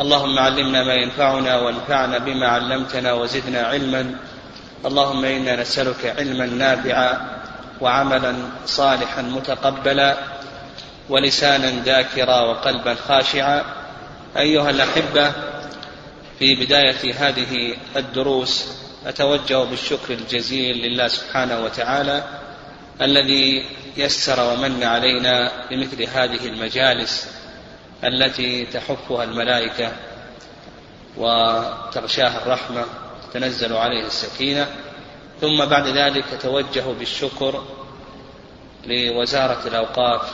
[0.00, 4.14] اللهم علمنا ما ينفعنا وانفعنا بما علمتنا وزدنا علما.
[4.86, 7.40] اللهم إنا نسألك علما نافعا
[7.80, 8.34] وعملا
[8.66, 10.16] صالحا متقبلا
[11.08, 13.64] ولسانا ذاكرا وقلبا خاشعا.
[14.36, 15.32] أيها الأحبة
[16.38, 18.64] في بداية هذه الدروس
[19.06, 22.24] أتوجه بالشكر الجزيل لله سبحانه وتعالى
[23.02, 23.64] الذي
[23.96, 27.41] يسر ومن علينا بمثل هذه المجالس.
[28.04, 29.92] التي تحفها الملائكة
[31.16, 32.84] وتغشاها الرحمة
[33.32, 34.66] تنزل عليه السكينة.
[35.40, 37.64] ثم بعد ذلك أتوجه بالشكر
[38.86, 40.32] لوزارة الأوقاف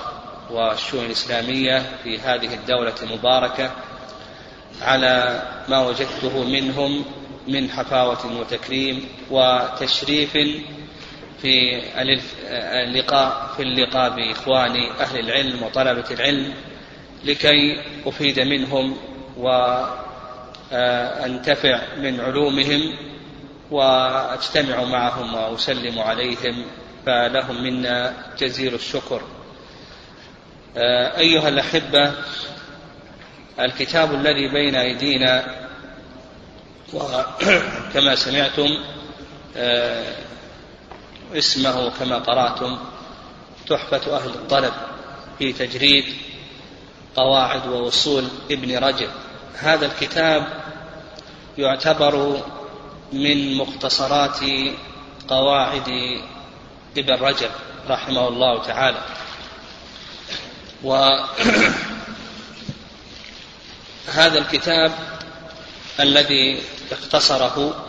[0.51, 3.71] والشؤون الإسلامية في هذه الدولة المباركة
[4.83, 7.05] على ما وجدته منهم
[7.49, 10.33] من حفاوة وتكريم وتشريف
[11.43, 11.83] في
[12.85, 16.55] اللقاء في اللقاء بإخواني أهل العلم وطلبة العلم.
[17.25, 18.97] لكي أفيد منهم
[20.73, 22.97] وأنتفع من علومهم
[23.71, 26.65] وأجتمع معهم وأسلم عليهم
[27.07, 29.23] فلهم منا جزيل الشكر.
[31.17, 32.13] أيها الأحبة
[33.61, 35.45] الكتاب الذي بين أيدينا
[36.95, 38.79] وكما سمعتم
[41.35, 42.79] اسمه كما قرأتم
[43.69, 44.73] تحفة أهل الطلب
[45.39, 46.05] في تجريد
[47.19, 49.11] قواعد ووصول ابن رجب.
[49.55, 50.47] هذا الكتاب
[51.59, 52.43] يعتبر
[53.13, 54.41] من مختصرات
[55.29, 55.89] قواعد
[56.99, 57.51] ابن رجب
[57.89, 59.03] رحمه الله تعالى.
[60.83, 61.29] وهذا
[64.43, 64.93] الكتاب
[66.01, 66.63] الذي
[66.93, 67.85] اختصره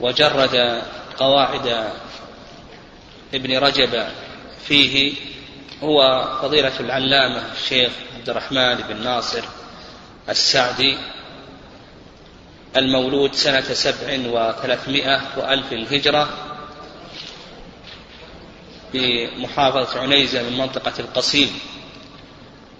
[0.00, 0.82] وجرد
[1.18, 1.90] قواعد
[3.34, 4.06] ابن رجب
[4.66, 5.14] فيه
[5.82, 9.44] هو فضيلة العلامة الشيخ عبد الرحمن بن ناصر
[10.28, 10.98] السعدي
[12.76, 16.28] المولود سنة سبع وثلاثمائة وألف الهجرة
[18.92, 21.58] بمحافظة عنيزة من منطقة القصيم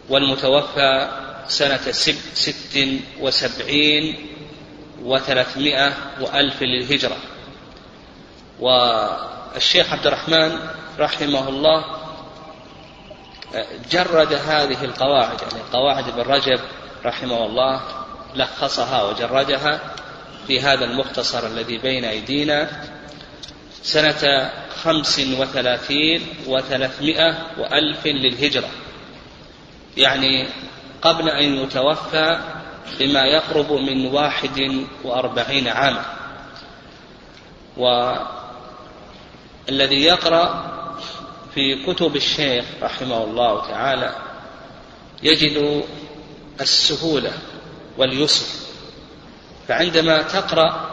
[0.09, 1.09] والمتوفى
[1.49, 1.93] سنة
[2.33, 4.27] ست وسبعين
[5.03, 7.17] وثلاثمائة وألف للهجرة.
[8.61, 10.59] والشيخ عبد الرحمن
[10.99, 11.96] رحمه الله
[13.91, 16.61] جرد هذه القواعد يعني قواعد ابن رجب
[17.05, 17.81] رحمه الله
[18.34, 19.81] لخصها وجردها
[20.47, 22.71] في هذا المختصر الذي بين أيدينا.
[23.83, 24.51] سنة
[24.83, 28.69] خمس وثلاثين وثلاثمائة وألف للهجرة.
[29.97, 30.49] يعني
[31.03, 32.41] قبل أن يتوفى
[32.99, 36.05] بما يقرب من واحد وأربعين عاما.
[39.69, 40.75] والذي يقرأ
[41.56, 44.15] في كتب الشيخ رحمه الله تعالى
[45.22, 45.84] يجد
[46.61, 47.33] السهولة
[47.99, 48.47] واليسر.
[49.69, 50.91] فعندما تقرأ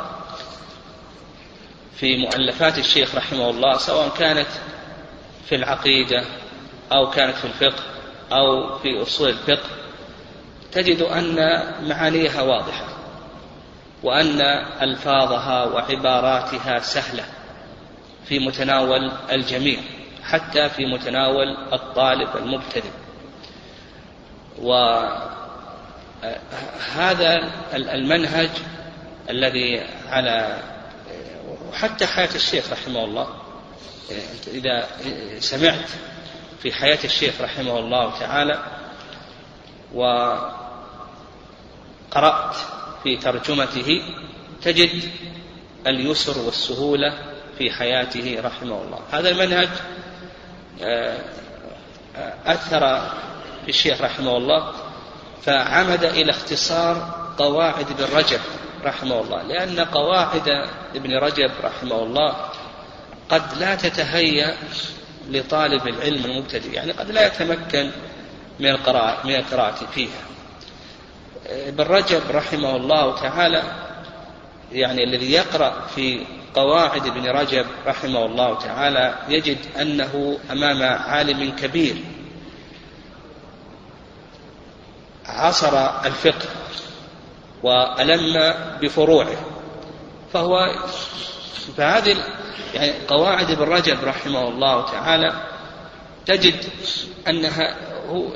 [1.95, 4.47] في مؤلفات الشيخ رحمه الله سواء كانت
[5.49, 6.25] في العقيدة
[6.91, 7.83] أو كانت في الفقه
[8.31, 9.69] أو في أصول الفقه
[10.71, 11.35] تجد أن
[11.89, 12.87] معانيها واضحة
[14.03, 14.41] وأن
[14.81, 17.25] ألفاظها وعباراتها سهلة
[18.25, 19.79] في متناول الجميع.
[20.23, 22.91] حتى في متناول الطالب المبتدئ.
[24.61, 25.31] وهذا
[27.73, 28.49] المنهج
[29.29, 30.59] الذي على
[31.73, 33.27] حتى حياة الشيخ رحمه الله
[34.47, 34.87] إذا
[35.39, 35.89] سمعت
[36.61, 38.63] في حياة الشيخ رحمه الله تعالى
[39.93, 40.45] وقرأت
[43.03, 44.01] في ترجمته
[44.61, 45.03] تجد
[45.87, 47.17] اليسر والسهولة
[47.57, 48.99] في حياته رحمه الله.
[49.11, 49.69] هذا المنهج
[52.45, 53.11] أثر
[53.69, 54.71] الشيخ رحمه الله
[55.43, 58.39] فعمد إلى اختصار قواعد ابن رجب
[58.83, 62.35] رحمه الله لأن قواعد ابن رجب رحمه الله
[63.29, 64.57] قد لا تتهيأ
[65.29, 67.91] لطالب العلم المبتدئ يعني قد لا يتمكن
[68.59, 70.21] من القراءة من القراءة فيها.
[71.45, 73.63] ابن رجب رحمه الله تعالى
[74.71, 81.95] يعني الذي يقرأ في قواعد ابن رجب رحمه الله تعالى يجد أنه أمام عالم كبير.
[85.25, 86.49] عصر الفقه
[87.63, 89.37] وألم بفروعه.
[90.33, 90.75] فهو
[91.77, 92.17] فهذه
[92.73, 95.33] يعني قواعد ابن رجب رحمه الله تعالى
[96.25, 96.65] تجد
[97.27, 97.75] أنها
[98.09, 98.27] هو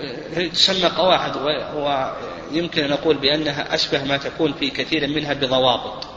[0.54, 6.17] تسمى قواعد ويمكن أن نقول بأنها أشبه ما تكون في كثير منها بضوابط.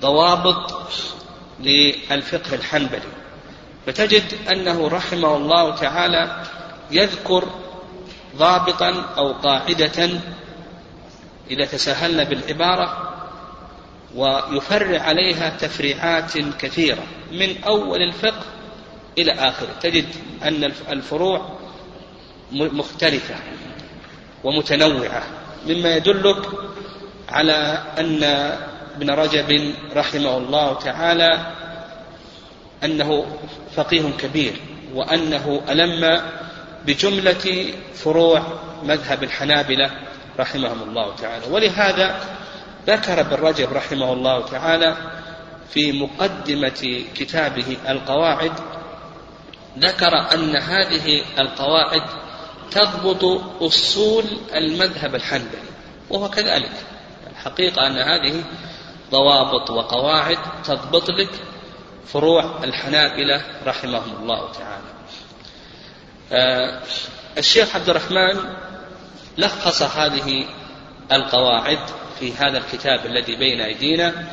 [0.00, 0.90] ضوابط
[1.60, 3.12] للفقه الحنبلي.
[3.86, 6.42] فتجد أنه رحمه الله تعالى
[6.90, 7.44] يذكر
[8.36, 10.10] ضابطا أو قاعدة
[11.50, 13.10] إذا تساهلنا بالعبارة
[14.14, 18.42] ويفرع عليها تفريعات كثيرة من أول الفقه
[19.18, 19.68] إلى آخره.
[19.82, 20.06] تجد
[20.42, 21.58] أن الفروع
[22.52, 23.34] مختلفة
[24.44, 25.22] ومتنوعة
[25.66, 26.48] مما يدلك
[27.28, 28.20] على أن
[28.96, 31.52] ابن رجب رحمه الله تعالى
[32.84, 33.26] أنه
[33.76, 34.52] فقيه كبير
[34.94, 36.22] وأنه ألم
[36.86, 38.42] بجملة فروع
[38.82, 39.90] مذهب الحنابلة
[40.38, 41.46] رحمهم الله تعالى.
[41.50, 42.20] ولهذا
[42.86, 44.96] ذكر ابن رجب رحمه الله تعالى
[45.70, 48.52] في مقدمة كتابه القواعد
[49.78, 52.02] ذكر أن هذه القواعد
[52.70, 53.24] تضبط
[53.62, 55.70] أصول المذهب الحنبلي
[56.10, 56.72] وهو كذلك.
[57.30, 58.44] الحقيقة أن هذه
[59.10, 61.30] ضوابط وقواعد تضبط لك
[62.06, 64.84] فروع الحنابلة رحمهم الله تعالى.
[66.32, 66.82] آه
[67.38, 68.54] الشيخ عبد الرحمن
[69.38, 70.46] لخص هذه
[71.12, 71.78] القواعد
[72.20, 74.24] في هذا الكتاب الذي بين أيدينا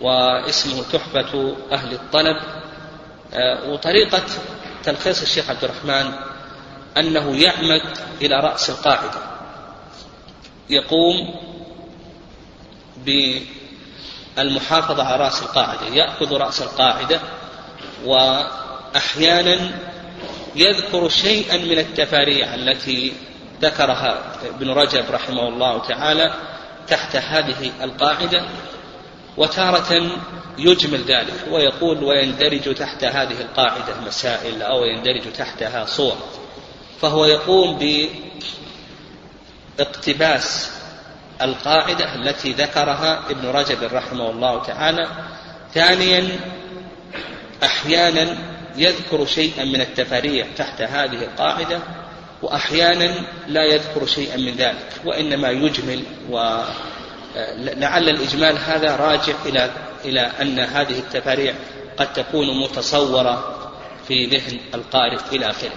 [0.00, 2.36] واسمه تحفة أهل الطلب.
[3.34, 4.22] آه وطريقة
[4.84, 6.12] تلخيص الشيخ عبد الرحمن
[6.96, 7.82] أنه يعمد
[8.22, 9.20] إلى رأس القاعدة
[10.70, 11.34] يقوم
[14.36, 17.20] بالمحافظة على رأس القاعدة يأخذ رأس القاعدة
[18.04, 19.70] وأحيانا
[20.56, 23.12] يذكر شيئا من التفاريع التي
[23.62, 26.34] ذكرها ابن رجب رحمه الله تعالى
[26.88, 28.42] تحت هذه القاعدة
[29.36, 30.10] وتارة
[30.58, 36.16] يجمل ذلك ويقول ويندرج تحت هذه القاعدة مسائل أو يندرج تحتها صور
[37.00, 37.78] فهو يقوم
[39.78, 40.70] بإقتباس
[41.44, 45.08] القاعدة التي ذكرها ابن رجب رحمه الله تعالى.
[45.74, 46.28] ثانيا
[47.62, 48.36] أحيانا
[48.76, 51.78] يذكر شيئا من التفاريع تحت هذه القاعدة
[52.42, 53.14] وأحيانا
[53.48, 59.70] لا يذكر شيئا من ذلك وإنما يجمل ولعل الإجمال هذا راجع إلى
[60.04, 61.54] إلى أن هذه التفاريع
[61.96, 63.58] قد تكون متصورة
[64.08, 65.76] في ذهن القارئ إلى آخره.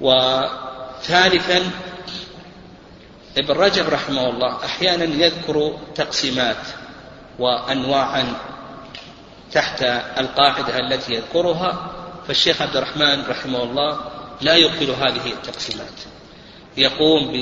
[0.00, 1.62] وثالثا
[3.38, 6.56] ابن رجب رحمه الله أحيانا يذكر تقسيمات
[7.38, 8.24] وانواعا
[9.52, 9.82] تحت
[10.18, 11.90] القاعدة التي يذكرها
[12.28, 14.00] فالشيخ عبد الرحمن رحمه الله
[14.40, 15.98] لا يقبل هذه التقسيمات.
[16.76, 17.32] يقوم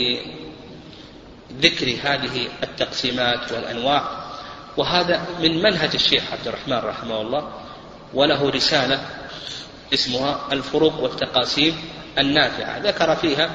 [1.50, 4.02] بذكر هذه التقسيمات والأنواع
[4.76, 7.48] وهذا من منهج الشيخ عبد الرحمن رحمه الله
[8.14, 9.06] وله رسالة
[9.94, 11.76] اسمها الفروق والتقاسيم
[12.18, 12.78] النافعة.
[12.78, 13.50] ذكر فيها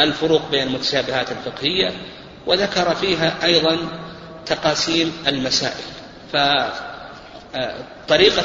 [0.00, 1.92] الفروق بين المتشابهات الفقهية
[2.46, 3.76] وذكر فيها أيضا
[4.46, 5.84] تقاسيم المسائل.
[6.32, 6.84] فطريقة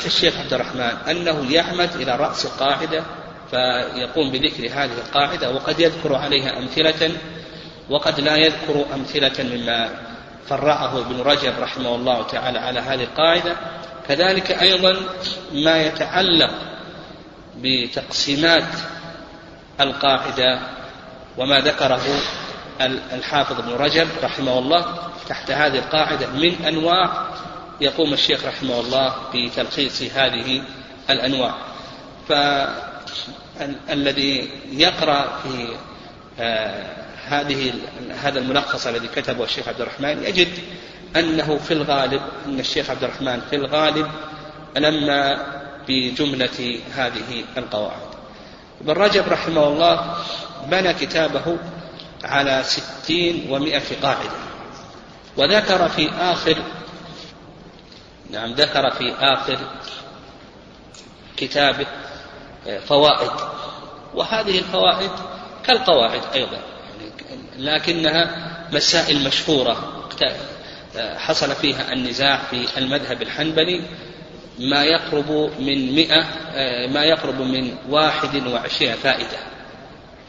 [0.05, 3.03] الشيخ عبد الرحمن أنه يعمد إلى رأس القاعدة
[3.51, 7.11] فيقوم بذكر هذه القاعدة وقد يذكر عليها أمثلة
[7.89, 9.89] وقد لا يذكر أمثلة مما
[10.49, 13.55] فرعه ابن رجب رحمه الله تعالى على هذه القاعدة.
[14.07, 14.95] كذلك أيضا
[15.53, 16.51] ما يتعلق
[17.57, 18.63] بتقسيمات
[19.81, 20.59] القاعدة
[21.37, 22.01] وما ذكره
[23.13, 24.97] الحافظ ابن رجب رحمه الله
[25.29, 27.27] تحت هذه القاعدة من أنواع
[27.81, 30.61] يقوم الشيخ رحمه الله بتلخيص هذه
[31.09, 31.55] الأنواع.
[33.57, 35.67] فالذي يقرأ في
[36.39, 36.85] آه،
[37.27, 37.73] هذه
[38.21, 40.47] هذا الملخص الذي كتبه الشيخ عبد الرحمن يجد
[41.15, 44.07] أنه في الغالب أن الشيخ عبد الرحمن في الغالب
[44.77, 45.45] لما
[45.87, 48.13] بجملة هذه القواعد.
[48.81, 50.15] ابن رجب رحمه الله
[50.69, 51.57] بنى كتابه
[52.23, 54.29] على ستين ومائة قاعدة
[55.37, 56.57] وذكر في آخر
[58.29, 59.57] نعم ذكر في آخر
[61.37, 61.87] كتابه
[62.87, 63.31] فوائد
[64.13, 65.11] وهذه الفوائد
[65.65, 66.59] كالقواعد أيضا
[67.57, 70.03] لكنها مسائل مشهورة
[71.17, 73.81] حصل فيها النزاع في المذهب الحنبلي
[74.59, 79.37] ما يقرب من مئة آه، ما يقرب من واحد وعشرين فائدة.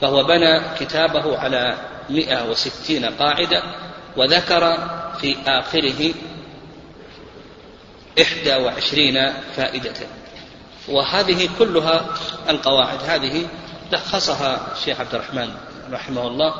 [0.00, 1.78] فهو بنى كتابه على
[2.10, 3.62] مئة وستين قاعدة
[4.16, 4.78] وذكر
[5.20, 6.14] في آخره
[8.22, 9.94] إحدى وعشرين فائدة.
[10.88, 12.06] وهذه كلها
[12.48, 13.46] القواعد هذه
[13.92, 15.54] لخصها الشيخ عبد الرحمن
[15.92, 16.54] رحمه الله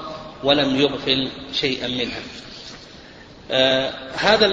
[0.44, 2.20] ولم يغفل شيئا منها.
[3.50, 4.46] آه هذا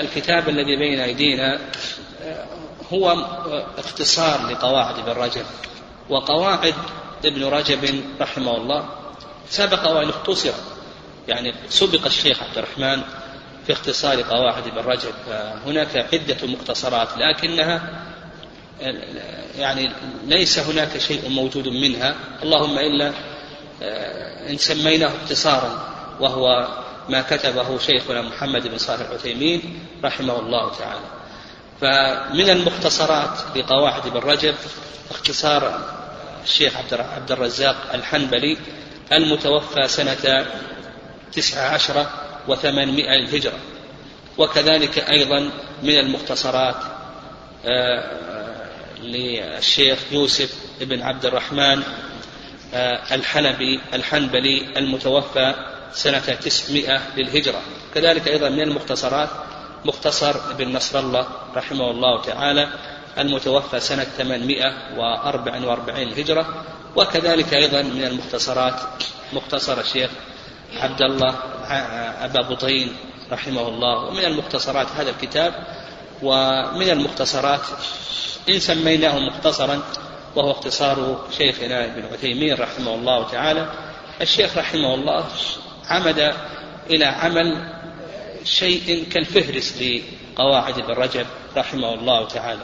[0.00, 1.60] الكتاب الذي بين أيدينا
[2.22, 2.44] آه
[2.92, 3.26] هو
[3.78, 5.44] اختصار لقواعد ابن رجب.
[6.10, 6.74] وقواعد
[7.24, 8.88] ابن رجب رحمه الله
[9.50, 10.52] سبق وأن اختصر
[11.28, 13.02] يعني سبق الشيخ عبد الرحمن
[13.66, 15.14] في اختصار قواعد ابن رجب
[15.66, 18.04] هناك عدة مختصرات لكنها
[19.58, 19.90] يعني
[20.26, 22.14] ليس هناك شيء موجود منها.
[22.42, 23.12] اللهم إلا
[23.82, 26.68] آه، إن سميناه اختصارا وهو
[27.08, 31.06] ما كتبه شيخنا محمد بن صالح العثيمين رحمه الله تعالى.
[31.80, 34.54] فمن المختصرات لقواعد ابن رجب
[35.10, 35.80] اختصار
[36.48, 38.56] الشيخ عبد الرزاق الحنبلي
[39.12, 40.46] المتوفى سنة
[41.32, 42.10] تسعة عشرة
[42.48, 43.58] وثمانمائة للهجرة.
[44.38, 45.50] وكذلك أيضا
[45.82, 46.76] من المختصرات
[47.66, 48.04] آه،
[49.02, 51.82] للشيخ يوسف بن عبد الرحمن
[52.74, 55.54] آه، الحلبي الحنبلي المتوفى
[55.92, 57.60] سنة تسعمائة للهجرة.
[57.94, 59.28] كذلك أيضا من المختصرات
[59.84, 61.26] مختصر ابن نصر الله
[61.56, 62.68] رحمه الله تعالى
[63.18, 66.64] المتوفى سنة 844 للهجرة
[66.96, 68.80] وكذلك أيضا من المختصرات
[69.32, 70.10] مختصر الشيخ
[70.76, 71.34] عبد الله
[72.24, 72.96] أبا بطين
[73.32, 75.54] رحمه الله ومن المختصرات هذا الكتاب
[76.22, 77.60] ومن المختصرات
[78.48, 79.82] إن سميناه مختصرا
[80.36, 83.72] وهو اختصار شيخنا ابن عثيمين رحمه الله تعالى.
[84.20, 85.24] الشيخ رحمه الله
[85.88, 86.34] عمد
[86.90, 87.72] إلى عمل
[88.44, 92.62] شيء كالفهرس لقواعد ابن رجب رحمه الله تعالى.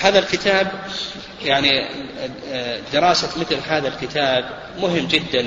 [0.00, 0.72] هذا الكتاب
[1.42, 1.86] يعني
[2.50, 5.42] آه، دراسة مثل هذا الكتاب مهم جدا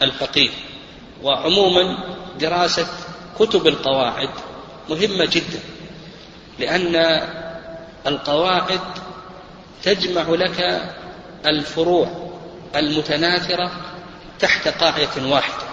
[0.00, 0.50] للفقيه.
[1.22, 1.98] وعموما
[2.40, 2.86] دراسة
[3.38, 4.30] كتب القواعد
[4.88, 5.60] مهمة جدا
[6.58, 7.22] لأن
[8.06, 8.80] القواعد
[9.82, 10.82] تجمع لك
[11.46, 12.30] الفروع
[12.76, 13.70] المتناثرة
[14.40, 15.64] تحت قاعدة واحدة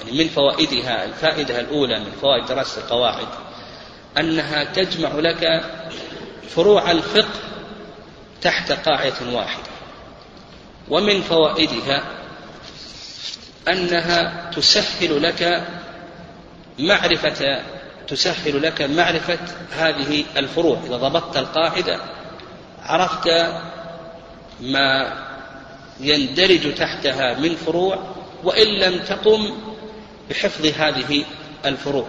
[0.00, 3.26] يعني من فوائدها الفائدة الأولى من فوائد دراسة القواعد
[4.18, 5.64] أنها تجمع لك
[6.48, 7.40] فروع الفقه
[8.42, 9.72] تحت قاعدة واحدة
[10.88, 12.02] ومن فوائدها
[13.68, 15.66] أنها تسهل لك
[16.78, 17.62] معرفة
[18.08, 19.38] تسهل لك معرفة
[19.72, 20.78] هذه الفروع.
[20.86, 22.00] إذا ضبطت القاعدة
[22.82, 23.28] عرفت
[24.60, 25.12] ما
[26.00, 27.98] يندرج تحتها من فروع
[28.44, 29.52] وإن لم تقم
[30.30, 31.24] بحفظ هذه
[31.64, 32.06] الفروع.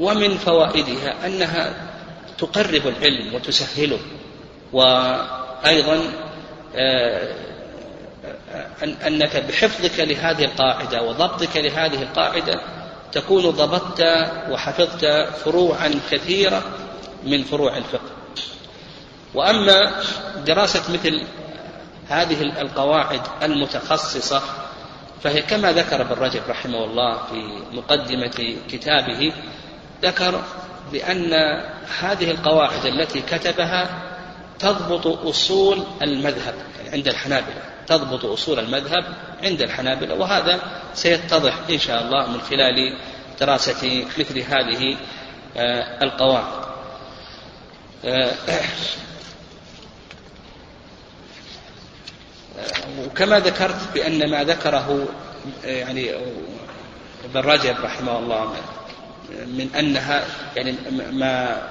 [0.00, 1.74] ومن فوائدها أنها
[2.38, 3.98] تقرب العلم وتسهله
[4.72, 5.98] وأيضا
[6.76, 7.34] آه،
[8.82, 12.60] أنك بحفظك لهذه القاعدة وضبطك لهذه القاعدة
[13.12, 14.00] تكون ضبطت
[14.50, 15.06] وحفظت
[15.44, 16.62] فروعا كثيرة
[17.24, 18.10] من فروع الفقه.
[19.34, 19.92] وأما
[20.46, 21.22] دراسة مثل
[22.08, 24.42] هذه القواعد المتخصصة
[25.22, 29.32] فهي كما ذكر ابن رجب رحمه الله في مقدمة كتابه
[30.02, 30.42] ذكر
[30.92, 31.32] بأن
[32.00, 34.02] هذه القواعد التي كتبها
[34.58, 36.54] تضبط أصول المذهب
[36.92, 39.04] عند الحنابلة تضبط أصول المذهب
[39.42, 40.60] عند الحنابلة وهذا
[40.94, 42.98] سيتضح إن شاء الله من خلال
[43.40, 44.96] دراسة مثل هذه
[45.56, 46.66] آه، القواعد.
[48.04, 48.32] آه،
[52.98, 55.08] وكما ذكرت بأن ما ذكره
[55.64, 56.14] يعني
[57.24, 58.54] ابن رجب رحمه الله
[59.30, 60.24] من أنها
[60.56, 60.74] يعني
[61.12, 61.62] ما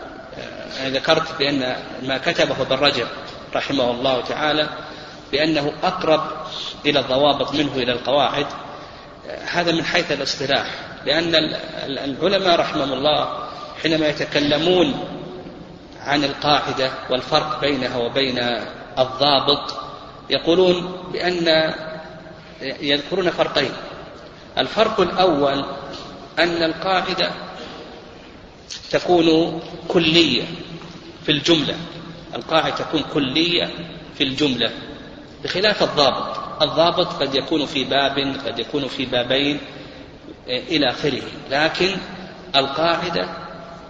[0.85, 3.07] ذكرت بأن ما كتبه ابن رجب
[3.55, 4.69] رحمه الله تعالى
[5.31, 6.21] بأنه أقرب
[6.85, 8.45] إلى الضوابط منه إلى القواعد
[9.51, 10.67] هذا من حيث الاصطلاح
[11.05, 11.35] لأن
[11.85, 13.47] العلماء رحمهم الله
[13.83, 14.93] حينما يتكلمون
[16.01, 18.39] عن القاعدة والفرق بينها وبين
[18.99, 19.75] الضابط
[20.29, 21.73] يقولون بأن
[22.61, 23.71] يذكرون فرقين
[24.57, 25.65] الفرق الأول
[26.39, 27.31] أن القاعدة
[28.91, 30.43] تكون كلية
[31.25, 31.75] في الجملة.
[32.35, 33.69] القاعدة تكون كلية
[34.17, 34.71] في الجملة.
[35.43, 36.61] بخلاف الضابط.
[36.61, 39.59] الضابط قد يكون في باب قد يكون في بابين
[40.47, 41.21] إلى آخره.
[41.51, 41.97] لكن
[42.55, 43.29] القاعدة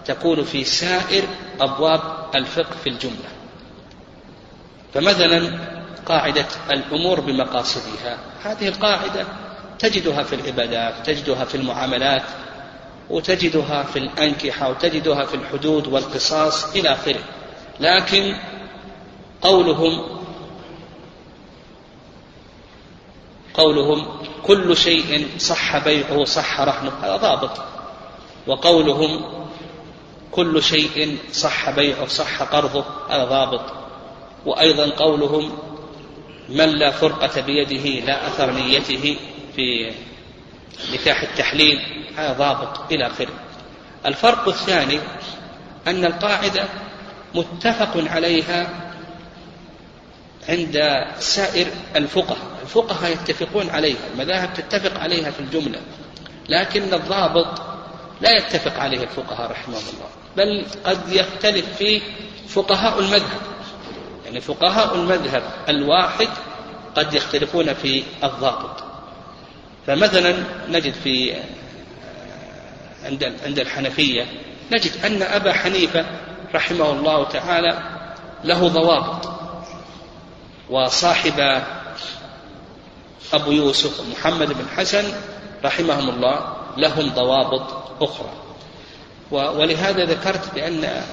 [0.06, 1.24] تكون في سائر
[1.60, 2.02] أبواب
[2.36, 3.30] الفقه في الجملة.
[4.94, 5.60] فمثلا
[6.06, 8.18] قاعدة الأمور بمقاصدها.
[8.44, 9.25] هذه القاعدة
[9.79, 12.24] تجدها في العبادات تجدها في المعاملات
[13.10, 17.20] وتجدها في الأنكحة وتجدها في الحدود والقصاص إلى آخره.
[17.79, 18.36] لكن
[19.41, 20.22] قولهم
[23.53, 24.08] قولهم
[24.44, 27.62] كل شيء صح بيعه صح رهنه هذا ضابط.
[28.48, 29.25] وقولهم
[30.32, 33.62] كل شيء صح بيعه صح قرضه هذا ضابط.
[34.46, 35.51] وأيضا قولهم
[36.50, 39.17] من لا فرقة بيده لا أثر نيته.
[39.56, 39.92] في
[40.94, 41.80] نكاح التحليل
[42.18, 43.34] هذا ضابط إلى آخره.
[44.06, 45.00] الفرق الثاني
[45.88, 46.64] أن القاعدة
[47.36, 48.70] متفق عليها
[50.50, 52.56] عند سائر الفقهاء.
[52.64, 55.80] الفقهاء يتفقون عليها المذاهب تتفق عليها في الجملة
[56.50, 57.62] لكن الضابط
[58.22, 62.02] لا يتفق عليه الفقهاء رحمهم الله بل قد يختلف فيه
[62.48, 63.42] فقهاء المذهب.
[64.26, 66.28] يعني فقهاء المذهب الواحد
[66.96, 68.84] قد يختلفون في الضابط.
[69.88, 70.36] فمثلا
[70.70, 71.36] نجد في
[73.06, 74.25] عند عند الحنفية
[74.74, 76.06] نجد أن أبا حنيفة
[76.56, 77.80] رحمه الله تعالى
[78.44, 79.30] له ضوابط
[80.70, 81.62] وصاحب
[83.34, 85.13] أبو يوسف محمد بن حسن
[85.63, 88.32] رحمهم الله لهم ضوابط أخرى.
[89.32, 91.04] ولهذا ذكرت بأن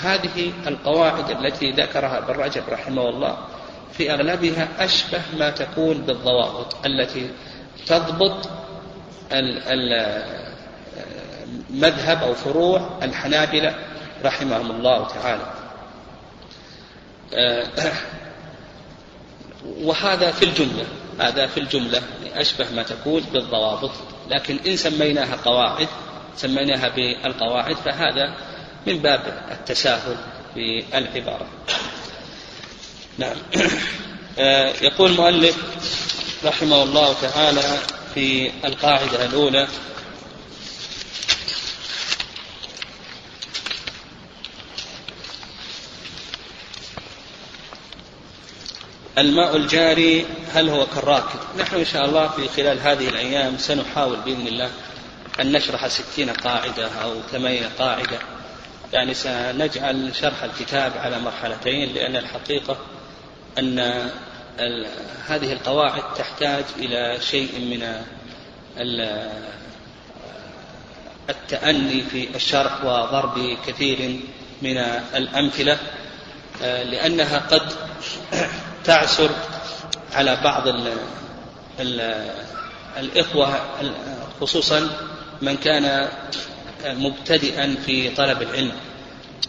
[0.00, 3.38] هذه القواعد التي ذكرها ابن رجب رحمه الله
[3.92, 7.30] في أغلبها أشبه ما تكون بالضوابط التي
[7.86, 8.50] تضبط
[11.70, 13.74] مذهب أو فروع الحنابلة
[14.24, 15.52] رحمهم الله تعالى.
[19.64, 20.84] وهذا في الجملة
[21.20, 22.02] هذا في الجملة
[22.34, 23.90] أشبه ما تكون بالضوابط
[24.30, 25.88] لكن إن سميناها قواعد
[26.36, 28.34] سميناها بالقواعد فهذا
[28.86, 30.16] من باب التساهل
[30.54, 31.46] في العبارة.
[33.18, 33.36] نعم.
[34.38, 35.56] آه، يقول المؤلف
[36.44, 37.78] رحمه الله تعالى
[38.14, 39.68] في القاعدة الأولى.
[49.18, 54.46] الماء الجاري هل هو كالراكد نحن إن شاء الله في خلال هذه الأيام سنحاول بإذن
[54.46, 54.70] الله
[55.40, 58.18] أن نشرح ستين قاعدة أو ثمانين قاعدة.
[58.92, 62.76] يعني سنجعل شرح الكتاب على مرحلتين لأن الحقيقة
[63.58, 64.10] أن
[65.28, 68.02] هذه القواعد تحتاج إلى شيء من
[71.30, 74.20] التأني في الشرح وضرب كثير
[74.62, 74.76] من
[75.14, 75.78] الأمثلة
[76.60, 77.72] لأنها قد
[78.84, 79.30] تعسر
[80.14, 80.92] على بعض ال
[81.80, 82.24] ال
[82.98, 83.60] الإخوة
[84.40, 84.90] خصوصا
[85.42, 86.08] من كان
[86.86, 88.72] مبتدئا في طلب العلم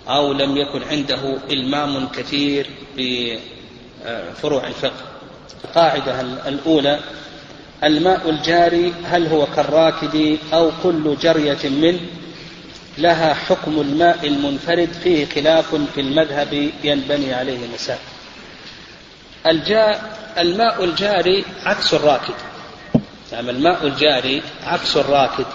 [0.08, 2.69] أو لم يكن عنده إلمام كثير
[4.06, 5.04] بفروع الفقه.
[5.64, 7.00] القاعدة الأولى
[7.84, 12.00] الماء الجاري هل هو كالراكد أو كل جرية منه
[12.98, 18.00] لها حكم الماء المنفرد فيه خلاف في المذهب ينبني عليه مسائل
[19.48, 22.34] الجاء الماء الجاري عكس الراكد.
[23.32, 25.46] نعم الماء الجاري عكس الراكد.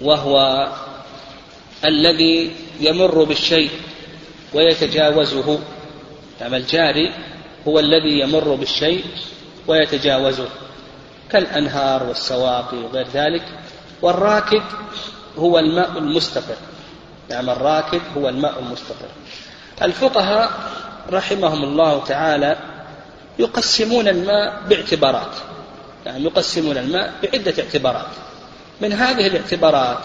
[0.00, 0.66] وهو
[1.84, 3.70] الذي يمر بالشيء
[4.54, 5.58] ويتجاوزه.
[6.40, 7.12] نعم الجاري
[7.68, 9.04] هو الذي يمر بالشيء
[9.66, 10.48] ويتجاوزه
[11.30, 13.42] كالأنهار والسواقي وغير ذلك
[14.02, 14.62] والراكد
[15.38, 16.56] هو الماء المستقر
[17.30, 19.08] نعم الراكد هو الماء المستقر
[19.82, 20.50] الفقهاء
[21.12, 22.56] رحمهم الله تعالى
[23.38, 25.34] يقسمون الماء باعتبارات.
[26.06, 28.06] يعني يقسمون الماء بعدة اعتبارات.
[28.80, 29.98] من هذه الاعتبارات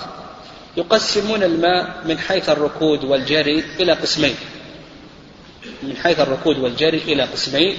[0.78, 4.36] يقسمون الماء من حيث الركود والجري إلى قسمين.
[5.84, 7.78] من حيث الركود والجري إلى قسمين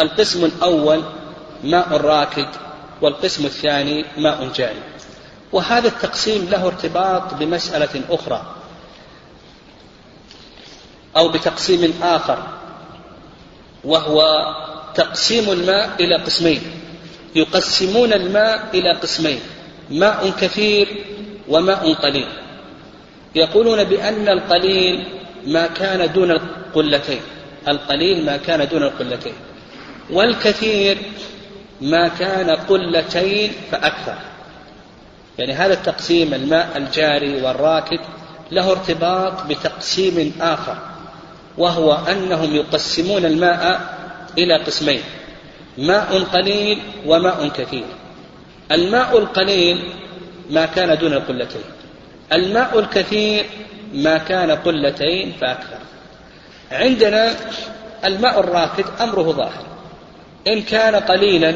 [0.00, 1.02] القسم الأول
[1.64, 2.48] ماء راكد
[3.02, 4.82] والقسم الثاني ماء جاري.
[5.52, 8.54] وهذا التقسيم له ارتباط بمسألة أخرى
[11.16, 12.38] أو بتقسيم آخر
[13.84, 14.22] وهو
[14.94, 16.62] تقسيم الماء إلى قسمين.
[17.34, 19.40] يقسمون الماء إلى قسمين
[19.90, 21.04] ماء كثير
[21.48, 22.28] وماء قليل.
[23.34, 25.06] يقولون بأن القليل
[25.46, 26.30] ما كان دون
[26.76, 27.20] القلتين
[27.68, 29.32] القليل ما كان دون القلتين
[30.10, 30.98] والكثير
[31.80, 34.18] ما كان قلتين فأكثر.
[35.38, 37.98] يعني هذا التقسيم الماء الجاري والراكد
[38.50, 40.78] له ارتباط بتقسيم آخر
[41.58, 43.80] وهو أنهم يقسمون الماء
[44.38, 45.00] إلى قسمين
[45.78, 47.84] ماء قليل وماء كثير.
[48.72, 49.92] الماء القليل
[50.50, 51.62] ما كان دون القلتين
[52.32, 53.46] الماء الكثير
[53.94, 55.83] ما كان قلتين فأكثر.
[56.72, 57.36] عندنا
[58.04, 59.64] الماء الراكد أمره ظاهر.
[60.46, 61.54] إن كان قليلا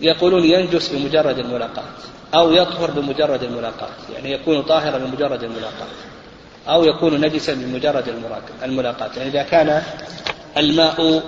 [0.00, 1.84] يقولون ينجس بمجرد الملاقاة
[2.34, 5.86] أو يطهر بمجرد الملاقاة يعني يكون طاهرا بمجرد الملاقاة
[6.68, 8.14] أو يكون نجسا بمجرد
[8.62, 9.82] الملاقاة يعني إذا كان
[10.56, 11.22] الماء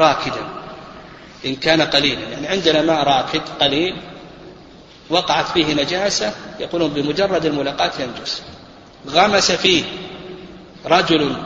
[0.00, 0.42] راكدا
[1.46, 3.96] إن كان قليلا يعني عندنا ماء راكد قليل
[5.10, 8.42] وقعت فيه نجاسة يقولون بمجرد الملاقاة ينجس.
[9.08, 9.84] غمس فيه
[10.90, 11.36] رجل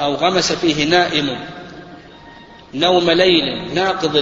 [0.00, 1.38] أو غمس فيه نائم
[2.74, 4.16] نوم ليل ناقض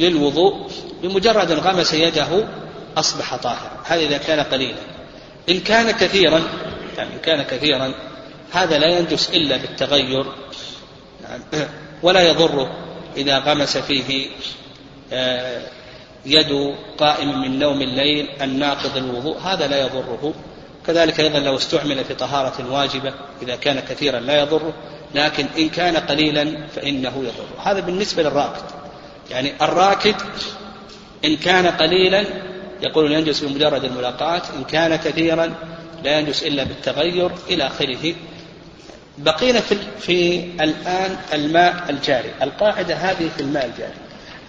[0.00, 0.70] للوضوء
[1.02, 2.48] بمجرد أن غمس يده
[2.96, 3.82] أصبح طاهرا.
[3.84, 4.78] هذا إذا كان قليلا.
[5.48, 6.42] إن كان كثيرا
[6.96, 7.94] يعني إن كان كثيرا
[8.52, 10.26] هذا لا ينجس إلا بالتغير
[12.02, 12.70] ولا يضره
[13.16, 14.28] إذا غمس فيه
[15.12, 15.62] آه،
[16.26, 20.34] يد قائم من نوم الليل الناقض الوضوء هذا لا يضره.
[20.86, 24.74] كذلك أيضا لو استعمل في طهارة واجبة إذا كان كثيرا لا يضره
[25.14, 27.70] لكن إن كان قليلا فإنه يضره.
[27.70, 28.62] هذا بالنسبة للراكد.
[29.30, 30.14] يعني الراكد
[31.24, 32.24] إن كان قليلا
[32.82, 35.54] يقول ينجس بمجرد الملاقاة إن كان كثيرا
[36.04, 38.14] لا ينجس إلا بالتغير إلى آخره.
[39.18, 42.30] بقينا في, في الآن الماء الجاري.
[42.42, 43.94] القاعدة هذه في الماء الجاري.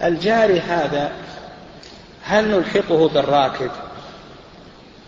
[0.02, 1.12] الجاري هذا
[2.22, 3.70] هل نلحقه بالراكد؟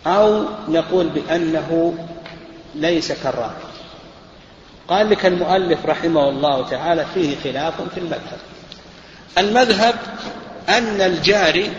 [0.07, 1.95] أو نقول بأنه
[2.75, 3.69] ليس كالراكد
[4.87, 8.39] قال لك المؤلف رحمه الله تعالى فيه خلاف في المذهب.
[9.37, 9.95] المذهب
[10.69, 11.71] أن الجاري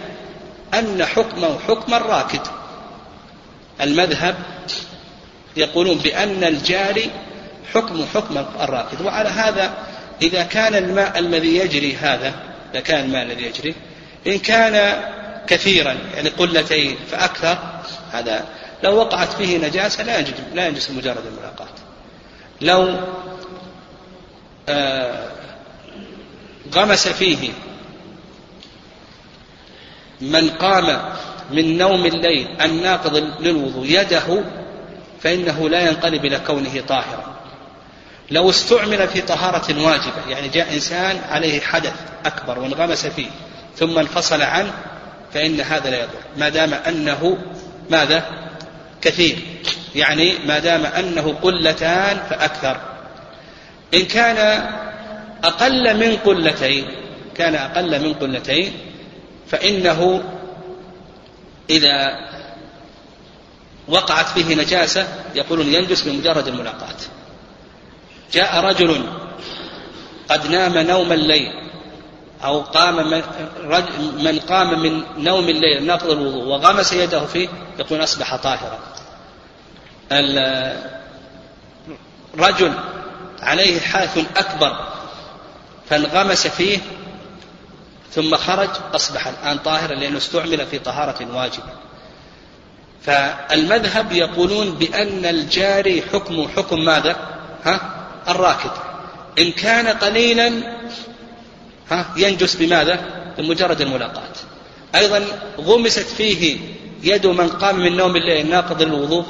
[0.74, 2.40] أن حكمه حكم الراكد.
[3.80, 4.34] المذهب
[5.56, 7.10] يقولون بأن الجاري
[7.74, 9.00] حكم حكم الراكد.
[9.00, 9.74] وعلى هذا
[10.22, 12.32] إذا كان الماء الذي يجري هذا
[12.72, 13.74] إذا كان الماء الذي يجري
[14.26, 15.02] إن كان
[15.46, 17.58] كثيرا يعني قلتين فأكثر
[18.12, 18.44] هذا
[18.82, 21.68] لو وقعت فيه نجاسة لا ينجس لا ينجس مجرد الملاقاة.
[22.60, 22.96] لو
[24.68, 25.30] آه
[26.74, 27.52] غمس فيه
[30.20, 31.14] من قام
[31.50, 34.44] من نوم الليل الناقض للوضوء يده
[35.20, 37.36] فإنه لا ينقلب إلى كونه طاهرا.
[38.30, 41.94] لو استعمل في طهارة واجبة يعني جاء إنسان عليه حدث
[42.26, 43.30] أكبر وانغمس فيه
[43.76, 44.72] ثم انفصل عنه
[45.34, 46.18] فإن هذا لا يضر.
[46.36, 47.38] ما دام أنه
[47.90, 48.24] ماذا؟
[49.02, 49.38] كثير.
[49.94, 52.80] يعني ما دام أنه قلتان فأكثر.
[53.94, 54.62] إن كان
[55.44, 56.86] أقل من قلتين
[57.34, 58.72] كان أقل من قلتين
[59.50, 60.22] فإنه
[61.70, 62.18] إذا
[63.88, 66.96] وقعت فيه نجاسة يقولون ينجس بمجرد الملاقاة
[68.32, 69.06] جاء رجل
[70.30, 71.69] قد نام نوم الليل.
[72.44, 73.22] أو قام من,
[74.24, 77.48] من قام من نوم الليل ناقض الوضوء وغمس يده فيه
[77.78, 78.78] يقول أصبح طاهرا.
[82.38, 82.72] رجل
[83.42, 84.88] عليه حاث أكبر
[85.90, 86.78] فانغمس فيه
[88.12, 91.72] ثم خرج أصبح الآن طاهرا لأنه استعمل في طهارة واجبة.
[93.02, 97.16] فالمذهب يقولون بأن الجاري حكم حكم ماذا؟
[97.64, 97.80] ها؟
[98.28, 98.70] الراكد.
[99.38, 100.79] إن كان قليلا
[101.90, 103.00] ها ينجس بماذا؟
[103.38, 104.32] بمجرد الملاقاة
[104.94, 105.24] أيضا
[105.60, 106.58] غمست فيه
[107.02, 109.24] يد من قام من نوم الليل ناقض الوضوء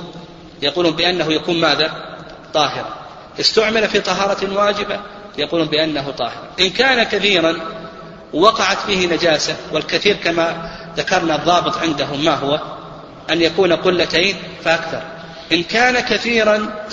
[0.63, 2.17] يقولون بأنه يكون ماذا؟
[2.55, 2.97] طاهرا.
[3.41, 5.01] استعمل في طهارة واجبة
[5.39, 6.49] يقولون بأنه طاهر.
[6.61, 7.57] إن كان كثيرا
[8.33, 12.61] وقعت فيه نجاسة والكثير كما ذكرنا الضابط عندهم ما هو؟
[13.31, 15.03] أن يكون قلتين فأكثر.
[15.53, 16.85] إن كان كثيرا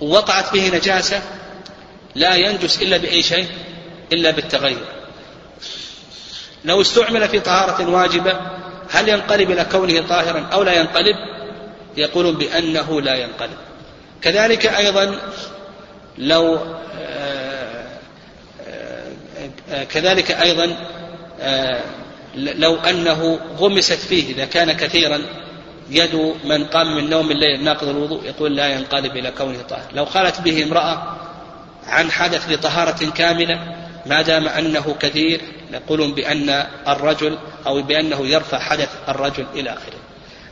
[0.00, 1.22] وقعت فيه نجاسة
[2.14, 3.46] لا ينجس إلا بأي شيء
[4.12, 4.84] إلا بالتغير.
[6.64, 8.40] لو استعمل في طهارة واجبة
[8.90, 11.16] هل ينقلب إلى كونه طاهرا أو لا ينقلب؟
[11.96, 13.56] يقولون بأنه لا ينقلب.
[14.22, 15.20] كذلك أيضا
[16.18, 16.58] لو
[19.90, 20.76] كذلك أيضا
[21.40, 21.82] آه،
[22.34, 25.20] لو أنه غمست فيه إذا كان كثيرا
[25.90, 29.88] يد من قام من نوم الليل ناقض الوضوء يقول لا ينقلب إلى كونه طاهر.
[29.94, 31.16] لو قالت به امرأة
[31.90, 33.76] عن حدث لطهارة كاملة
[34.06, 35.40] ما دام أنه كثير
[35.72, 40.00] يقولون بأن الرجل أو بأنه يرفع حدث الرجل إلى آخره.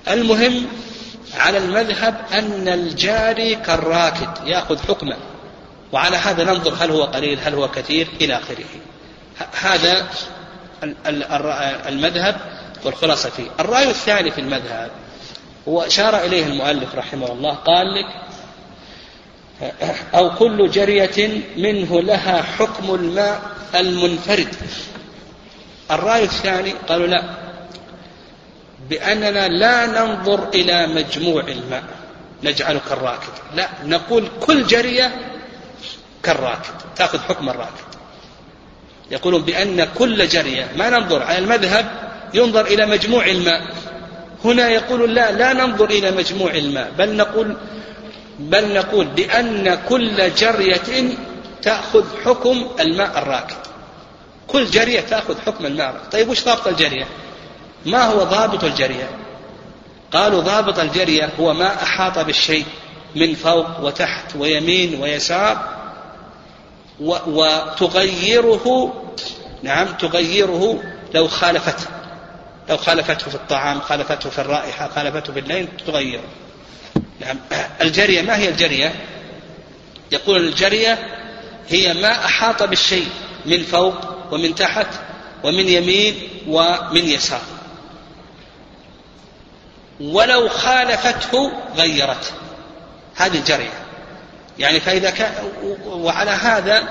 [0.08, 0.66] المهم
[1.34, 5.16] على المذهب أن الجاري كالراكد يأخذ حكمه
[5.92, 8.64] وعلى هذا ننظر هل هو قليل هل هو كثير إلى آخره.
[9.60, 10.06] هذا
[11.88, 12.36] المذهب
[12.84, 13.46] والخلاصة فيه.
[13.60, 14.90] الرأي الثاني في المذهب
[15.68, 18.06] هو أشار إليه المؤلف رحمه الله قال لك
[20.14, 23.42] أو كل جرية منه لها حكم الماء
[23.74, 24.54] المنفرد.
[25.90, 27.22] الرأي الثاني قالوا لا
[28.90, 31.84] بأننا لا ننظر إلى مجموع الماء
[32.44, 33.32] نجعله كالراكد.
[33.54, 35.16] لا نقول كل جرية
[36.22, 37.88] كالراكد تأخذ حكم الراكد.
[39.10, 41.86] يقولون بأن كل جرية ما ننظر على المذهب
[42.34, 43.62] ينظر إلى مجموع الماء.
[44.44, 47.56] هنا يقول لا لا ننظر إلى مجموع الماء بل نقول
[48.38, 51.16] بل نقول بأن كل جرية
[51.62, 53.56] تأخذ حكم الماء الراكد.
[54.46, 56.10] كل جرية تأخذ حكم الماء الراكد.
[56.10, 57.06] طيب وش ضابط الجرية؟
[57.86, 59.10] ما هو ضابط الجرية؟
[60.12, 62.64] قالوا ضابط الجرية هو ما أحاط بالشيء
[63.16, 65.78] من فوق وتحت ويمين ويسار
[67.26, 68.94] وتغيره
[69.62, 70.82] نعم تغيره
[71.14, 71.86] لو خالفته.
[72.68, 76.22] لو خالفته في الطعام خالفته في الرائحة خالفته في الليل تغيره.
[77.20, 77.38] نعم.
[77.80, 78.94] الجرية ما هي الجرية؟
[80.12, 80.98] يقول الجرية
[81.68, 83.08] هي ما أحاط بالشيء
[83.46, 83.94] من فوق
[84.32, 84.86] ومن تحت
[85.44, 87.42] ومن يمين ومن يسار.
[90.00, 92.32] ولو خالفته غيرته
[93.16, 93.84] هذه الجرية.
[94.58, 95.32] يعني فإذا كان
[95.86, 96.88] وعلى هذا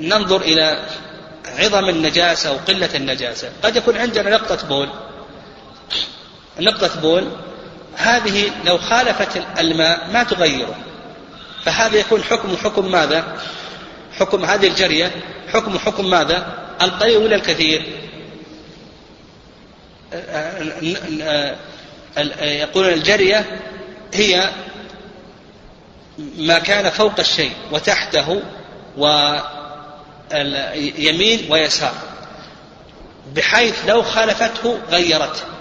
[0.00, 0.84] ننظر إلى
[1.58, 3.50] عظم النجاسة وقلة النجاسة.
[3.62, 4.88] قد يكون عندنا نقطة بول.
[6.60, 7.28] نقطة بول
[7.96, 10.76] هذه لو خالفت الماء ما تغيره.
[11.64, 13.38] فهذا يكون حكم حكم ماذا؟
[14.18, 15.10] حكم هذه الجرية
[15.52, 16.46] حكم حكم ماذا؟
[16.82, 17.82] القليل ولا الكثير؟
[22.42, 23.60] يقول الجرية
[24.14, 24.50] هي
[26.38, 28.42] ما كان فوق الشيء وتحته
[30.32, 31.94] ويمين ويسار
[33.34, 35.53] بحيث لو خالفته غيرته.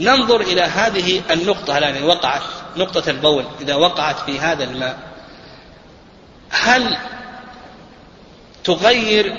[0.00, 2.42] ننظر إلى هذه النقطة الآن وقعت
[2.76, 4.98] نقطة البول إذا وقعت في هذا الماء.
[6.50, 6.96] هل
[8.64, 9.38] تغير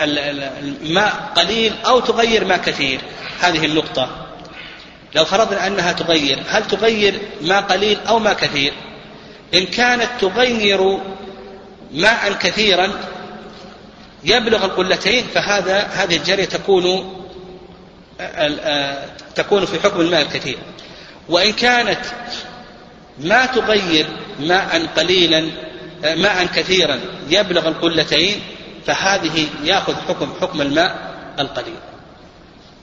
[0.00, 3.00] الماء قليل أو تغير ماء كثير؟
[3.40, 4.26] هذه النقطة.
[5.14, 8.72] لو فرضنا أنها تغير هل تغير ماء قليل أو ماء كثير؟
[9.54, 10.98] إن كانت تغير
[11.92, 12.92] ماء كثيرا
[14.24, 17.14] يبلغ القلتين فهذا هذه الجرية تكون
[19.34, 20.58] تكون في حكم الماء الكثير.
[21.28, 22.00] وإن كانت
[23.18, 24.06] ما تغير
[24.40, 25.50] ماء قليلا
[26.02, 28.40] ماء كثيرا يبلغ القلتين
[28.86, 31.78] فهذه يأخذ حكم حكم الماء القليل.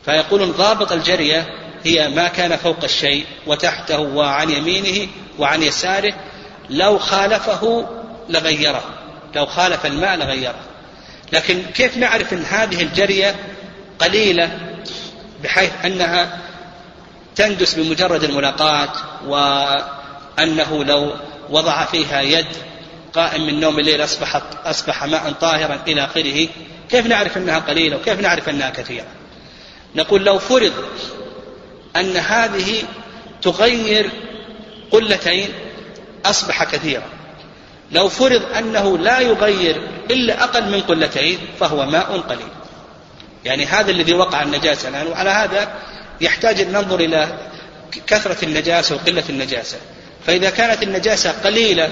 [0.06, 1.48] فيقولون ضابط الجرية
[1.84, 5.08] هي ما كان فوق الشيء وتحته وعن يمينه
[5.40, 6.14] وعن يساره
[6.70, 7.90] لو خالفه
[8.30, 8.84] لغيره
[9.36, 10.60] لو خالف الماء لغيره.
[11.34, 13.36] لكن كيف نعرف إن هذه الجرية
[14.00, 14.60] قليلة؟
[15.44, 16.40] بحيث أنها
[17.36, 18.90] تندس بمجرد الملاقاة
[19.28, 21.14] وأنه لو
[21.50, 22.48] وضع فيها يد
[23.14, 26.48] قائم من نوم الليل أصبحت أصبح ماء طاهرا إلى آخره
[26.90, 29.08] كيف نعرف أنها قليلة وكيف نعرف أنها كثيرة؟
[29.96, 30.74] نقول لو فرض
[31.96, 32.84] أن هذه
[33.42, 34.10] تغير
[34.92, 35.50] قلتين
[36.26, 37.04] أصبح كثيرا.
[37.92, 42.59] لو فرض أنه لا يغير إلا أقل من قلتين فهو ماء قليل.
[43.46, 45.74] يعني هذا الذي وقع النجاسة الآن وعلى هذا
[46.22, 47.28] يحتاج أن ننظر إلى
[48.08, 49.78] كثرة النجاسة وقلة النجاسة.
[50.28, 51.90] فإذا كانت النجاسة قليلة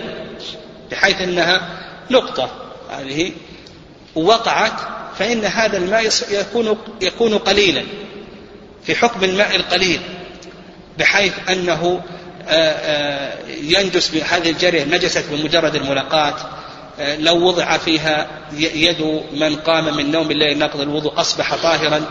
[0.92, 1.70] بحيث أنها
[2.12, 2.52] نقطة
[2.92, 3.32] هذه
[4.16, 4.74] وقعت
[5.20, 7.84] فإن هذا الماء يكون يكون قليلا
[8.84, 10.02] في حكم الماء القليل
[11.00, 12.02] بحيث أنه
[13.48, 16.36] ينجس بهذه الجرية نجست بمجرد الملاقاة
[17.00, 22.02] لو وضع فيها يد من قام من نوم الليل نقض الوضوء أصبح طاهرا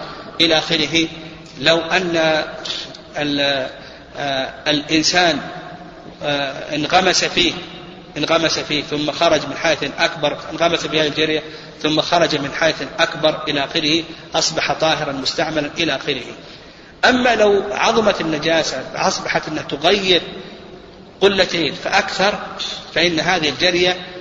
[0.41, 1.09] إلى آخره.
[1.61, 2.45] لو أن
[4.69, 5.41] الإنسان
[6.75, 7.53] انغمس فيه
[8.17, 11.43] انغمس فيه ثم خرج من حيث أكبر انغمس في هذه الجرية
[11.83, 16.23] ثم خرج من حيث أكبر إلى آخره أصبح طاهرا مستعملا إلى آخره.
[17.05, 20.23] أما لو عظمت النجاسة أصبحت أنها تغير
[21.21, 22.39] قلتين فأكثر
[22.95, 24.16] فإن هذه الجرية آه،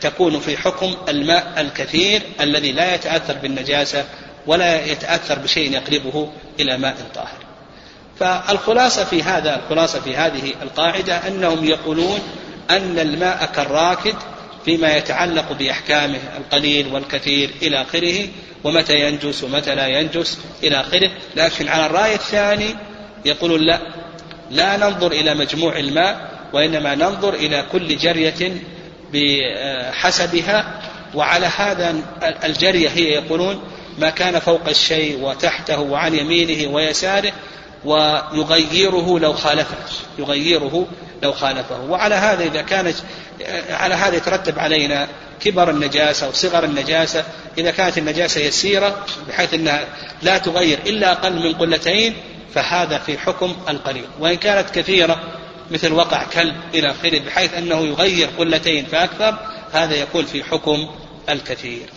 [0.00, 4.04] تكون في حكم الماء الكثير الذي لا يتأثر بالنجاسة
[4.46, 7.38] ولا يتأثر بشيء يقربه إلى ماء طاهر.
[8.20, 12.18] فالخلاصة في هذا الخلاصة في هذه القاعدة أنهم يقولون
[12.70, 14.14] أن الماء كالراكد
[14.64, 18.28] فيما يتعلق بأحكامه القليل والكثير إلى آخره
[18.64, 21.10] ومتى ينجس ومتى لا ينجس إلى آخره.
[21.36, 22.76] لكن على الرأي الثاني
[23.24, 23.80] يقولون لا
[24.50, 28.52] لا ننظر إلى مجموع الماء وإنما ننظر إلى كل جرية
[29.12, 30.80] بحسبها
[31.14, 31.94] وعلى هذا
[32.44, 33.62] الجرية هي يقولون
[33.98, 37.32] ما كان فوق الشيء وتحته وعن يمينه ويساره
[37.84, 39.76] ويغيره لو خالفه
[40.18, 40.86] يغيره
[41.22, 41.80] لو خالفه.
[41.80, 42.96] وعلى هذا إذا كانت
[43.70, 45.08] على هذا يترتب علينا
[45.40, 47.24] كبر النجاسة وصغر النجاسة.
[47.58, 49.84] إذا كانت النجاسة يسيرة بحيث أنها
[50.22, 52.14] لا تغير إلا أقل من قلتين
[52.54, 54.04] فهذا في حكم القليل.
[54.20, 55.20] وإن كانت كثيرة
[55.70, 59.38] مثل وقع كلب إلى آخره بحيث أنه يغير قلتين فأكثر
[59.72, 60.90] هذا يكون في حكم
[61.28, 61.90] الكثير.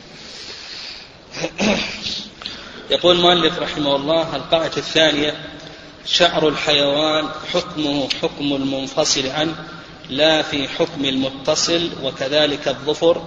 [2.91, 5.35] يقول المؤلف رحمه الله القاعدة الثانية
[6.05, 9.55] شعر الحيوان حكمه حكم المنفصل عنه
[10.09, 13.23] لا في حكم المتصل وكذلك الظفر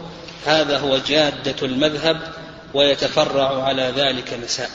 [0.47, 2.33] هذا هو جادة المذهب
[2.75, 4.71] ويتفرع على ذلك مسائل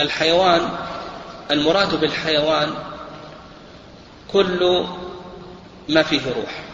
[0.00, 0.68] الحيوان
[1.50, 2.74] المراد بالحيوان
[4.32, 4.86] كل
[5.88, 6.64] ما فيه روح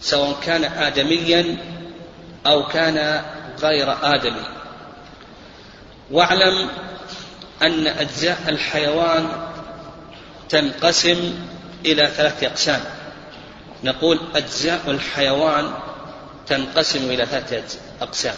[0.00, 1.56] سواء كان آدميا
[2.46, 3.24] أو كان
[3.62, 4.44] غير آدمي.
[6.10, 6.68] واعلم
[7.62, 9.28] أن أجزاء الحيوان
[10.48, 11.34] تنقسم
[11.86, 12.80] إلى ثلاثة أقسام.
[13.84, 15.74] نقول أجزاء الحيوان
[16.46, 18.34] تنقسم إلى ثلاثة أقسام.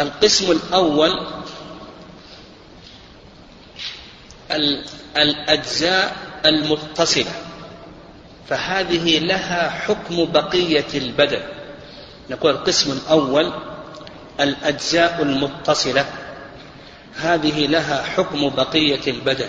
[0.00, 1.26] القسم الأول
[5.16, 7.32] الأجزاء المتصلة
[8.48, 11.42] فهذه لها حكم بقية البدن.
[12.30, 13.52] نقول القسم الأول
[14.40, 16.06] الأجزاء المتصلة.
[17.16, 19.48] هذه لها حكم بقية البدن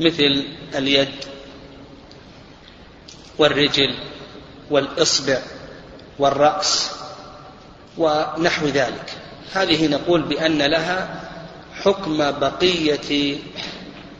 [0.00, 1.24] مثل اليد
[3.38, 3.94] والرجل
[4.70, 5.38] والإصبع
[6.18, 6.90] والرأس
[7.98, 9.12] ونحو ذلك.
[9.52, 11.22] هذه نقول بأن لها
[11.82, 13.38] حكم بقية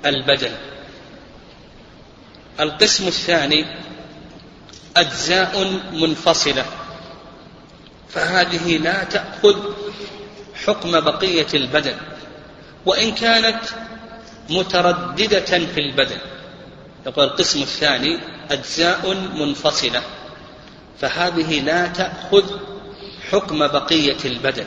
[0.07, 0.51] البدن.
[2.61, 3.65] القسم الثاني
[4.97, 6.65] أجزاء منفصلة.
[8.09, 9.57] فهذه لا تأخذ
[10.67, 11.97] حكم بقية البدن
[12.87, 13.61] وإن كانت
[14.51, 16.19] مترددة في البدن.
[17.07, 18.19] يقول القسم الثاني
[18.51, 20.03] أجزاء منفصلة.
[21.01, 22.45] فهذه لا تأخذ
[23.31, 24.67] حكم بقية البدن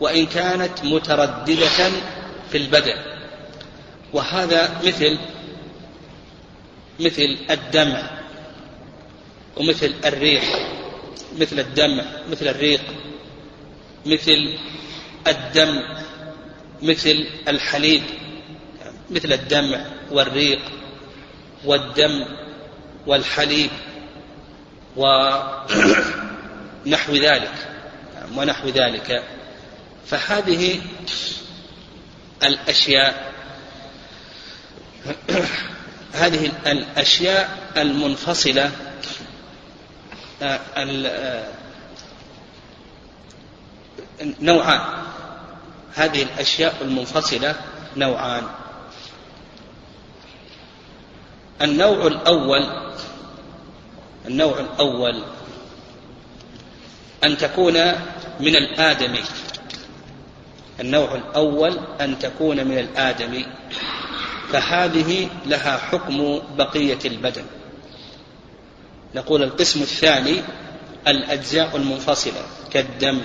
[0.00, 1.90] وإن كانت مترددة
[2.50, 2.96] في البدن.
[4.12, 5.18] وهذا مثل
[7.00, 8.10] مثل الدمع
[9.56, 10.44] ومثل الريح
[11.38, 12.80] مثل الدمع مثل الريق
[14.06, 14.58] مثل
[15.26, 15.82] الدم
[16.82, 18.02] مثل الحليب
[19.10, 20.60] مثل الدمع والريق
[21.64, 22.24] والدم
[23.06, 23.70] والحليب
[24.96, 25.56] ونحو
[27.26, 27.54] ذلك
[28.36, 29.24] ونحو ذلك.
[30.06, 30.80] فهذه
[32.42, 33.32] الأشياء
[36.12, 38.70] هذه الأشياء المنفصلة
[40.42, 41.48] آه، آه،
[44.40, 44.80] نوعان.
[45.94, 47.54] هذه الأشياء المنفصلة
[47.96, 48.42] نوعان.
[51.62, 52.66] النوع الأول
[54.26, 55.22] النوع الأول
[57.24, 57.74] أن تكون
[58.40, 59.22] من الآدمي.
[60.80, 63.46] النوع الأول أن تكون من الآدمي.
[64.52, 67.44] فهذه لها حكم بقية البدن.
[69.14, 70.42] نقول القسم الثاني
[71.08, 73.20] الأجزاء المنفصلة كالدم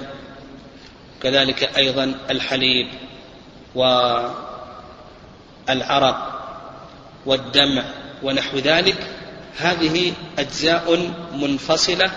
[1.22, 2.88] كذلك أيضا الحليب
[5.70, 6.42] والعرق
[7.26, 7.84] والدمع
[8.24, 9.08] ونحو ذلك.
[9.58, 12.12] هذه أجزاء منفصلة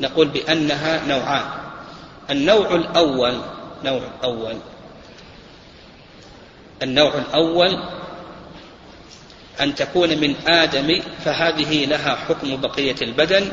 [0.00, 1.44] نقول بأنها نوعان.
[2.30, 3.40] النوع الأول
[3.84, 4.56] نوع الأول
[6.82, 7.78] النوع الأول
[9.60, 13.52] أن تكون من آدم فهذه لها حكم بقية البدن.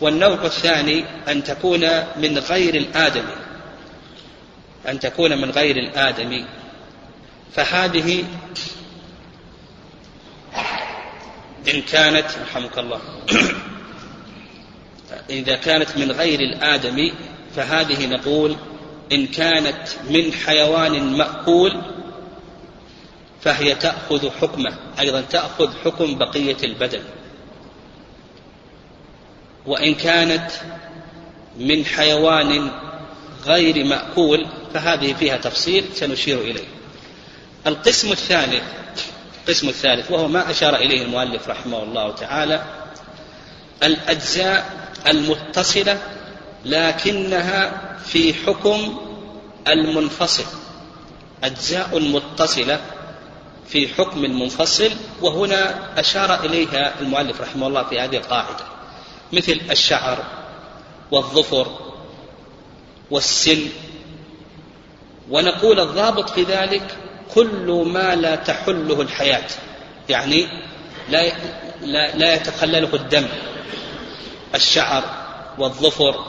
[0.00, 1.80] والنوع الثاني أن تكون
[2.16, 3.24] من غير الآدم.
[4.88, 6.44] أن تكون من غير الآدم.
[7.52, 8.24] فهذه
[11.74, 13.00] إن كانت رحمك الله.
[15.30, 17.10] إذا كانت من غير الآدم
[17.56, 18.56] فهذه نقول
[19.12, 21.82] إن كانت من حيوان مأكول
[23.40, 27.02] فهي تأخذ حكمه أيضا تأخذ حكم بقية البدن.
[29.66, 30.50] وإن كانت
[31.58, 32.70] من حيوان
[33.46, 36.68] غير مأكول فهذه فيها تفصيل سنشير إليه.
[37.66, 38.62] القسم الثالث
[39.48, 42.64] القسم الثالث وهو ما أشار إليه المؤلف رحمه الله تعالى
[43.82, 44.70] الأجزاء
[45.06, 45.98] المتصلة
[46.64, 47.72] لكنها
[48.06, 48.98] في حكم
[49.68, 50.44] المنفصل.
[51.44, 52.80] أجزاء متصلة
[53.68, 58.64] في حكم منفصل وهنا أشار إليها المؤلف رحمه الله في هذه القاعدة
[59.32, 60.24] مثل الشعر
[61.10, 61.78] والظفر
[63.10, 63.58] والسن.
[65.30, 66.96] ونقول الضابط في ذلك
[67.34, 69.46] كل ما لا تحله الحياة
[70.08, 70.48] يعني
[71.08, 71.32] لا
[71.80, 73.26] لا, لا يتخلله الدم
[74.54, 75.04] الشعر
[75.58, 76.24] والظفر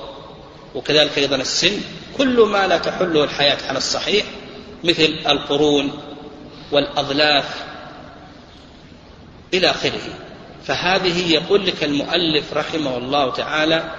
[0.76, 1.82] وكذلك أيضا السن.
[2.18, 4.26] كل ما لا تحله الحياة على الصحيح
[4.84, 6.09] مثل القرون
[6.72, 7.64] والأظلاف
[9.54, 10.02] إلى آخره.
[10.66, 13.92] فهذه يقول لك المؤلف رحمه الله تعالى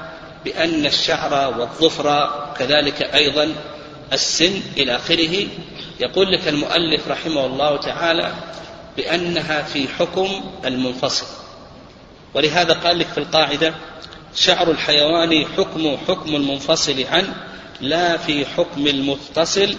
[0.45, 3.55] بأن الشعر والظفر كذلك أيضا
[4.13, 5.47] السن إلى آخره.
[6.01, 8.33] يقول لك المؤلف رحمه الله تعالى
[8.97, 10.29] بأنها في حكم
[10.65, 11.27] المنفصل.
[12.35, 13.75] ولهذا قال لك في القاعدة
[14.35, 17.35] شعر الحيوان حكم حكم المنفصل عنه
[17.81, 19.77] لا في حكم المتصل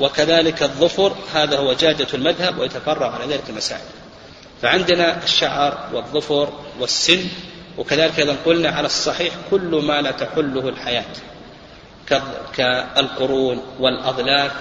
[0.00, 3.82] وكذلك الظفر هذا هو جادة المذهب ويتفرع على ذلك المسائل.
[4.62, 7.24] فعندنا الشعر والظفر والسن
[7.78, 11.04] وكذلك أيضا قلنا على الصحيح كل ما لا تحله الحياة
[12.56, 14.52] كالقرون والأظلاف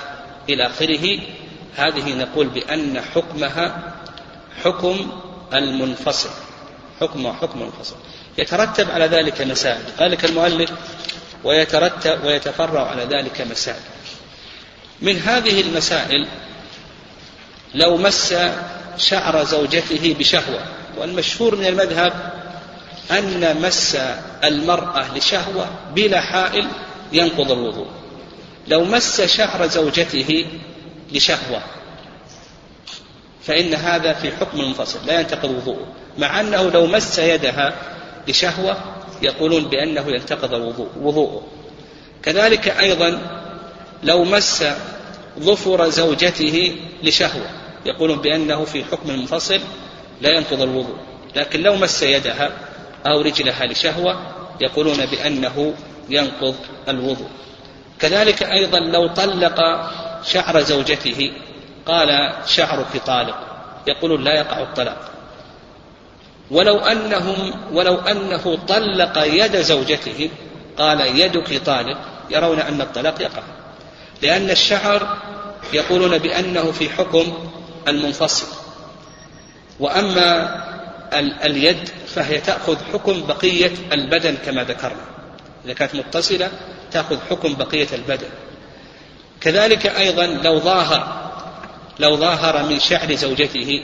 [0.50, 1.20] إلى آخره.
[1.76, 3.94] هذه نقول بأن حكمها
[4.64, 5.12] حكم
[5.54, 6.30] المنفصل
[7.02, 7.96] حكم حكم منفصل.
[8.38, 9.82] يترتب على ذلك مسائل.
[10.00, 10.72] ذلك المؤلف
[11.44, 13.82] ويترتب ويتفرع على ذلك مسائل.
[15.02, 16.28] من هذه المسائل
[17.76, 18.36] لو مس
[18.98, 20.60] شعر زوجته بشهوة
[20.98, 22.34] والمشهور من المذهب
[23.12, 23.98] أن مس
[24.44, 26.68] المرأة لشهوة بلا حائل
[27.14, 27.88] ينقض الوضوء.
[28.68, 30.46] لو مس شعر زوجته
[31.12, 31.62] لشهوة
[33.44, 35.88] فإن هذا في حكم منفصل لا ينتقض وضوءه.
[36.18, 37.74] مع أنه لو مس يدها
[38.28, 38.78] لشهوة
[39.22, 40.54] يقولون بأنه ينتقض
[41.02, 41.44] وضوءه.
[42.24, 43.22] كذلك أيضا
[44.04, 44.64] لو مس
[45.40, 47.50] ظفر زوجته لشهوة
[47.86, 49.60] يقولون بأنه في حكم منفصل
[50.22, 50.98] لا ينقض الوضوء
[51.36, 52.52] لكن لو مس يدها
[53.08, 54.18] أو رجلها لشهوة
[54.62, 55.74] يقولون بأنه
[56.10, 56.56] ينقض
[56.88, 57.30] الوضوء.
[58.00, 59.60] كذلك أيضا لو طلق
[60.24, 61.32] شعر زوجته
[61.86, 63.38] قال شعرك طالق
[63.88, 65.12] يقولون لا يقع الطلاق.
[66.52, 70.30] ولو أنهم ولو أنه طلق يد زوجته
[70.78, 71.98] قال يدك طالق
[72.30, 73.44] يرون أن الطلاق يقع.
[74.22, 75.18] لأن الشعر
[75.74, 77.34] يقولون بأنه في حكم
[77.88, 78.48] المنفصل.
[79.80, 80.58] وأما
[81.46, 85.06] اليد فهي تأخذ حكم بقية البدن كما ذكرنا.
[85.66, 86.52] إذا كانت متصلة
[86.92, 88.30] تأخذ حكم بقية البدن.
[89.42, 91.32] كذلك أيضا لو ظاهر
[92.00, 93.84] لو ظاهر من شعر زوجته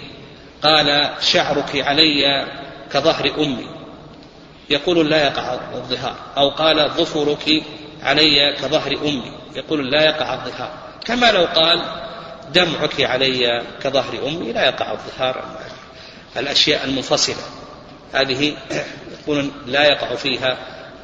[0.63, 2.47] قال شعرك علي
[2.93, 3.67] كظهر أمي.
[4.69, 6.15] يقول لا يقع الظهار.
[6.37, 7.63] أو قال ظفرك
[8.03, 9.42] علي كظهر أمي.
[9.55, 10.71] يقول لا يقع الظهار.
[11.05, 11.81] كما لو قال
[12.53, 15.43] دمعك علي كظهر أمي لا يقع الظهار.
[16.37, 17.43] الأشياء المنفصلة.
[18.13, 18.53] هذه
[19.21, 20.57] يقولون لا يقع فيها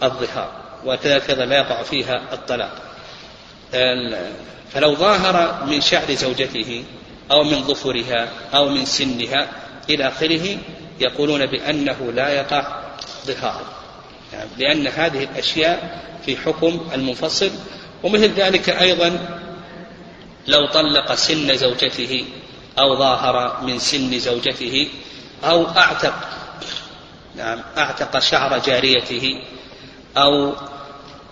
[0.03, 0.51] الظهار
[0.85, 2.71] وكذلك لا يقع فيها الطلاق.
[4.73, 6.83] فلو ظاهر من شعر زوجته
[7.31, 9.47] أو من ظفرها أو من سنها
[9.89, 10.57] إلى آخره
[10.99, 12.81] يقولون بأنه لا يقع
[13.25, 13.61] ظهار
[14.33, 17.51] يعني لأن هذه الأشياء في حكم المنفصل
[18.03, 19.39] ومثل ذلك أيضا
[20.47, 22.25] لو طلق سن زوجته
[22.79, 24.87] أو ظاهر من سن زوجته
[25.43, 26.13] أو أعتق
[27.35, 29.41] نعم أعتق شعر جاريته
[30.17, 30.53] أو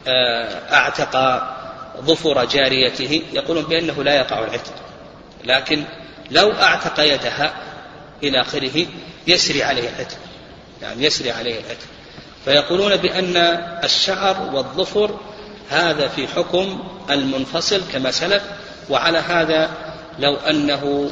[0.08, 1.44] آه، أعتق
[2.02, 4.74] ظفر جاريته يقولون بأنه لا يقع العتق.
[5.44, 5.84] لكن
[6.32, 7.54] لو أعتق يدها
[8.24, 8.86] إلى آخره
[9.28, 10.18] يسري عليه العتق
[10.82, 11.88] يعني يسري عليه العتق.
[12.46, 13.38] فيقولون بأن
[13.84, 15.20] الشعر والظفر
[15.70, 18.44] هذا في حكم المنفصل كما سلف
[18.90, 19.70] وعلى هذا
[20.20, 21.10] لو أنه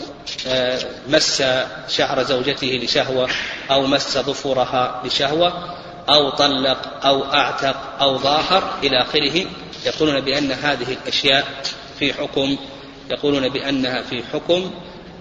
[0.47, 0.79] آه،
[1.09, 1.43] مس
[1.87, 3.29] شعر زوجته لشهوة
[3.71, 5.75] أو مس ظفرها لشهوة
[6.09, 9.45] أو طلق أو أعتق أو ظاهر إلى آخره
[9.85, 11.45] يقولون بأن هذه الأشياء
[11.99, 12.57] في حكم
[13.11, 14.71] يقولون بأنها في حكم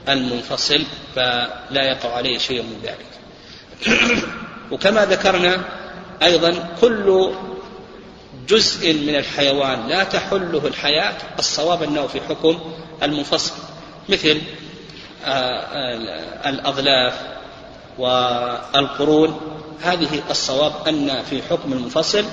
[0.08, 0.82] المنفصل
[1.16, 3.14] فلا يقع عليه شيء من ذلك.
[4.72, 5.60] وكما ذكرنا
[6.22, 7.32] أيضا كل
[8.48, 12.60] جزء من الحيوان لا تحله الحياة الصواب أنه في حكم
[13.02, 13.52] المنفصل
[14.08, 14.40] مثل
[15.24, 17.14] آه، آه، الأظلاف
[17.98, 19.40] والقرون
[19.82, 22.24] هذه الصواب أن في حكم المنفصل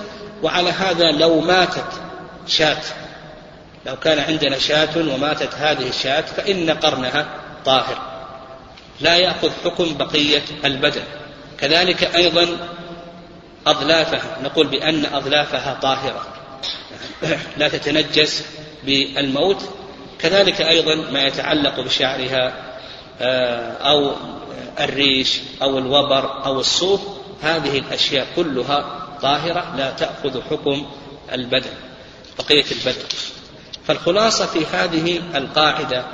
[0.44, 1.88] وعلى هذا لو ماتت
[2.48, 2.82] شاة
[3.86, 7.26] لو كان عندنا شاة وماتت هذه الشاة فإن قرنها
[7.66, 7.98] طاهر.
[9.02, 11.04] لا يأخذ حكم بقية البدن.
[11.60, 12.48] كذلك أيضا
[13.68, 16.26] أظلافها نقول بأن أظلافها طاهرة.
[17.58, 18.46] لا تتنجس
[18.84, 19.70] بالموت.
[20.20, 22.54] كذلك أيضا ما يتعلق بشعرها
[23.22, 24.16] آه، أو
[24.80, 27.02] الريش أو الوبر أو الصوف
[27.42, 30.86] هذه الأشياء كلها طاهرة لا تأخذ حكم
[31.32, 31.74] البدن
[32.40, 33.06] بقية البدن.
[33.88, 36.06] فالخلاصة في هذه القاعدة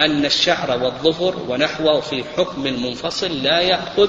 [0.00, 4.08] أن الشعر والظفر ونحوه في حكم المنفصل لا يأخذ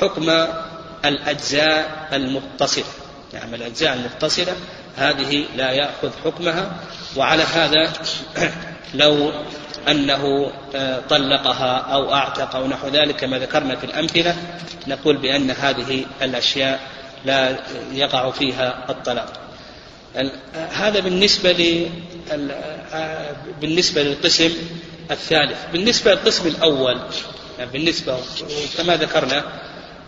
[0.00, 0.46] حكم
[1.08, 2.84] الأجزاء المتصلة.
[3.34, 4.52] نعم الأجزاء المتصلة
[4.96, 6.76] هذه لا يأخذ حكمها.
[7.16, 7.92] وعلى هذا
[8.94, 9.32] لو
[9.88, 14.36] أنه آه، طلقها أو أعتق أو نحو ذلك كما ذكرنا في الأمثلة
[14.86, 16.80] نقول بأن هذه الأشياء
[17.24, 17.56] لا
[17.92, 19.32] يقع فيها الطلاق.
[20.72, 21.90] هذا بالنسبة
[22.92, 24.52] آه، بالنسبة للقسم
[25.10, 25.58] الثالث.
[25.72, 27.00] بالنسبة للقسم الأول
[27.72, 28.18] بالنسبة
[28.78, 29.44] كما ذكرنا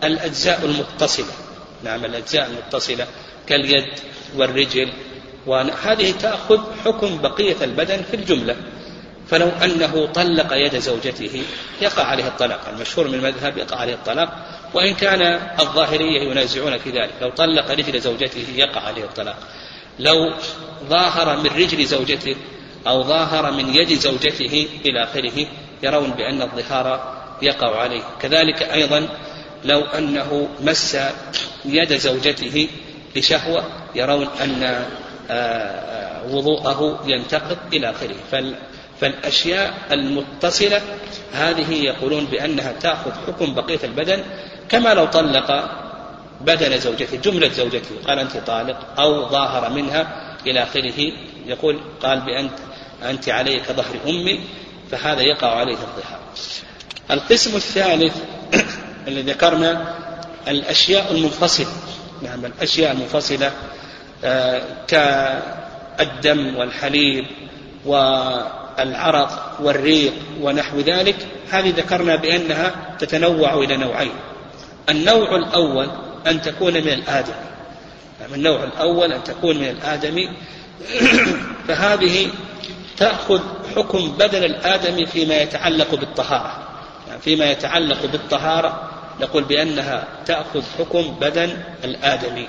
[0.03, 1.33] الأجزاء المتصلة.
[1.83, 3.07] نعم الأجزاء المتصلة
[3.47, 3.85] كاليد
[4.35, 4.93] والرجل.
[5.47, 8.55] وهذه تأخذ حكم بقية البدن في الجملة.
[9.27, 11.43] فلو أنه طلق يد زوجته
[11.81, 12.69] يقع عليه الطلاق.
[12.69, 14.29] المشهور من المذهب يقع عليه الطلاق.
[14.73, 15.21] وإن كان
[15.59, 17.11] الظاهرية ينازعون في ذلك.
[17.21, 19.37] لو طلق رجل زوجته يقع عليه الطلاق.
[19.99, 20.33] لو
[20.89, 22.35] ظاهر من رجل زوجته
[22.87, 25.47] أو ظاهر من يد زوجته إلى آخره
[25.83, 28.03] يرون بأن الظهار يقع عليه.
[28.21, 29.07] كذلك أيضا
[29.65, 30.97] لو أنه مس
[31.65, 32.67] يد زوجته
[33.15, 33.63] لشهوة
[33.95, 34.85] يرون أن
[35.31, 38.45] آه، وضوءه ينتقض إلى آخره.
[39.01, 40.81] فالأشياء المتصلة
[41.33, 44.23] هذه يقولون بأنها تأخذ حكم بقية البدن.
[44.69, 45.69] كما لو طلق
[46.41, 51.11] بدن زوجته جملة زوجته قال أنت طالق أو ظاهر منها إلى آخره
[51.45, 52.53] يقول قال بأنت
[53.03, 54.39] أنت علي كظهر أمي
[54.91, 56.19] فهذا يقع عليه الظهار.
[57.11, 58.15] القسم الثالث
[59.09, 59.95] الذي ذكرنا
[60.47, 61.67] الأشياء المنفصلة.
[62.21, 63.51] نعم الأشياء المنفصلة
[64.23, 67.25] آه، كالدم والحليب
[67.85, 71.15] والعرق والريق ونحو ذلك
[71.51, 74.13] هذه ذكرنا بأنها تتنوع إلى نوعين.
[74.89, 75.89] النوع الأول
[76.27, 77.33] أن تكون من الآدم
[78.21, 80.15] نعم النوع الأول أن تكون من الآدم
[81.67, 82.27] فهذه
[82.97, 83.39] تأخذ
[83.75, 86.69] حكم بدن الآدمي فيما يتعلق بالطهارة.
[87.07, 88.88] يعني فيما يتعلق بالطهارة
[89.21, 92.47] نقول بأنها تأخذ حكم بدن الآدمي.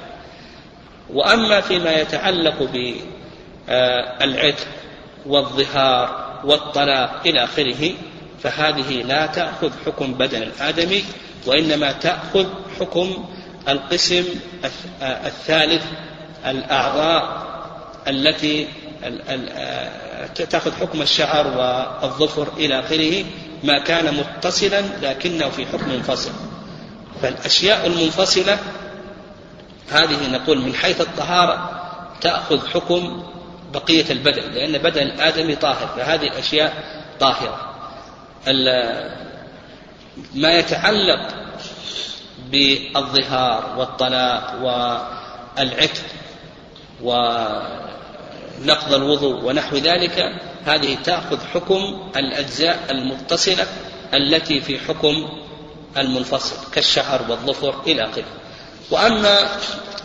[1.13, 2.63] وأما فيما يتعلق
[3.69, 4.67] بالعتق
[5.27, 7.93] والظهار والطلاق إلى آخره
[8.43, 11.05] فهذه لا تأخذ حكم بدن الآدمي
[11.47, 12.47] وإنما تأخذ
[12.81, 13.25] حكم
[13.69, 14.25] القسم
[15.03, 15.85] الثالث
[16.47, 17.47] الأعضاء
[18.09, 18.69] التي
[20.35, 23.25] تأخذ حكم الشعر والظفر إلى آخره
[23.65, 26.33] ما كان متصلا لكنه في حكم منفصل
[27.23, 28.59] فالأشياء المنفصلة
[29.91, 31.81] هذه نقول من حيث الطهارة
[32.21, 33.23] تأخذ حكم
[33.73, 36.85] بقية البدن لأن بدن الآدمي طاهر فهذه الأشياء
[37.21, 37.71] طاهرة.
[40.35, 41.29] ما يتعلق
[42.51, 46.03] بالظهار والطلاق والعتق
[47.03, 47.75] ونقض
[48.95, 50.33] الوضوء ونحو ذلك
[50.65, 53.67] هذه تأخذ حكم الأجزاء المتصلة
[54.15, 55.40] التي في حكم
[55.99, 58.25] المنفصل كالشعر والظفر إلى آخره.
[58.91, 59.39] وأما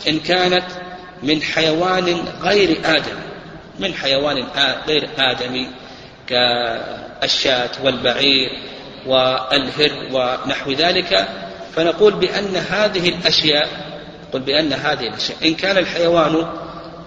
[0.08, 0.64] إن كانت
[1.22, 3.26] من حيوان غير آدمي
[3.78, 4.44] من حيوان
[4.88, 5.70] غير آدمي
[6.26, 8.50] كالشاة والبعير
[9.06, 11.28] والهر ونحو ذلك
[11.74, 13.68] فنقول بأن هذه الأشياء
[14.28, 16.46] نقول بأن هذه الأشياء إن كان الحيوان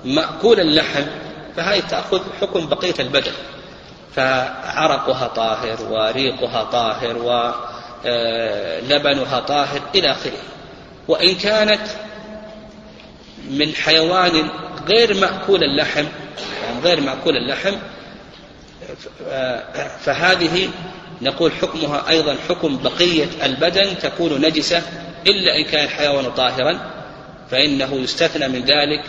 [0.06, 1.04] مأكول اللحم
[1.56, 3.32] فهذه تأخذ حكم بقية البدن.
[4.16, 7.18] فعرقها طاهر وريقها طاهر
[8.06, 10.42] ولبنها طاهر إلى آخره.
[11.08, 11.82] وإن كانت
[13.50, 14.50] من حيوان
[14.88, 16.06] غير مأكول اللحم
[16.64, 17.76] يعني غير مأكول اللحم
[20.00, 20.70] فهذه
[21.22, 24.82] نقول حكمها أيضا حكم بقية البدن تكون نجسة
[25.28, 26.80] إلا إن كان الحيوان طاهرا
[27.52, 29.04] فإنه يستثنى من ذلك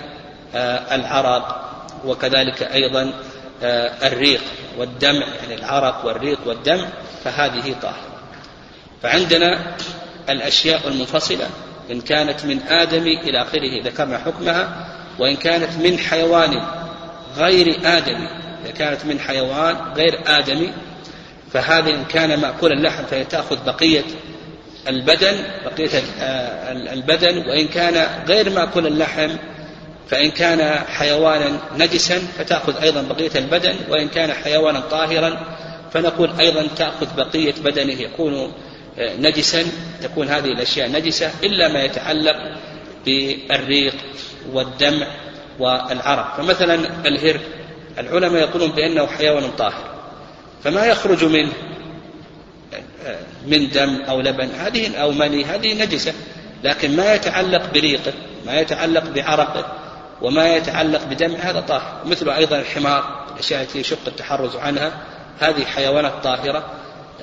[0.54, 1.70] آه، العرق
[2.04, 3.12] وكذلك أيضا
[3.62, 4.40] آه، الريق
[4.78, 6.88] والدمع يعني العرق والريق والدمع
[7.24, 8.09] فهذه طاهرة.
[9.02, 9.76] فعندنا
[10.28, 11.46] الأشياء المنفصلة
[11.90, 14.86] إن كانت من آدم إلى آخره ذكرنا حكمها
[15.18, 16.62] وإن كانت من حيوان
[17.36, 18.28] غير آدمي
[18.64, 20.72] إذا كانت من حيوان غير آدمي
[21.52, 24.04] فهذه إن كان مأكول اللحم فهي تأخذ بقية
[24.88, 29.30] البدن بقية آه، البدن وإن كان غير مأكول اللحم
[30.08, 35.56] فإن كان حيوانا نجسا فتأخذ أيضا بقية البدن وإن كان حيوانا طاهرا
[35.92, 38.52] فنقول أيضا تأخذ بقية بدنه يكون
[39.00, 39.66] نجسا
[40.02, 42.36] تكون هذه الأشياء نجسة إلا ما يتعلق
[43.06, 43.94] بالريق
[44.52, 45.06] والدمع
[45.58, 46.36] والعرق.
[46.36, 46.74] فمثلا
[47.06, 47.40] الهر
[47.98, 49.90] العلماء يقولون بأنه حيوان طاهر
[50.64, 51.52] فما يخرج منه
[53.46, 56.12] من دم أو لبن هذه أو مني هذه نجسة.
[56.64, 58.12] لكن ما يتعلق بريقه
[58.46, 59.72] ما يتعلق بعرقه
[60.22, 62.02] وما يتعلق بدم هذا طاهر.
[62.04, 64.92] مثل أيضا الحمار الأشياء التي يشق التحرز عنها
[65.40, 66.64] هذه حيوانات طاهرة.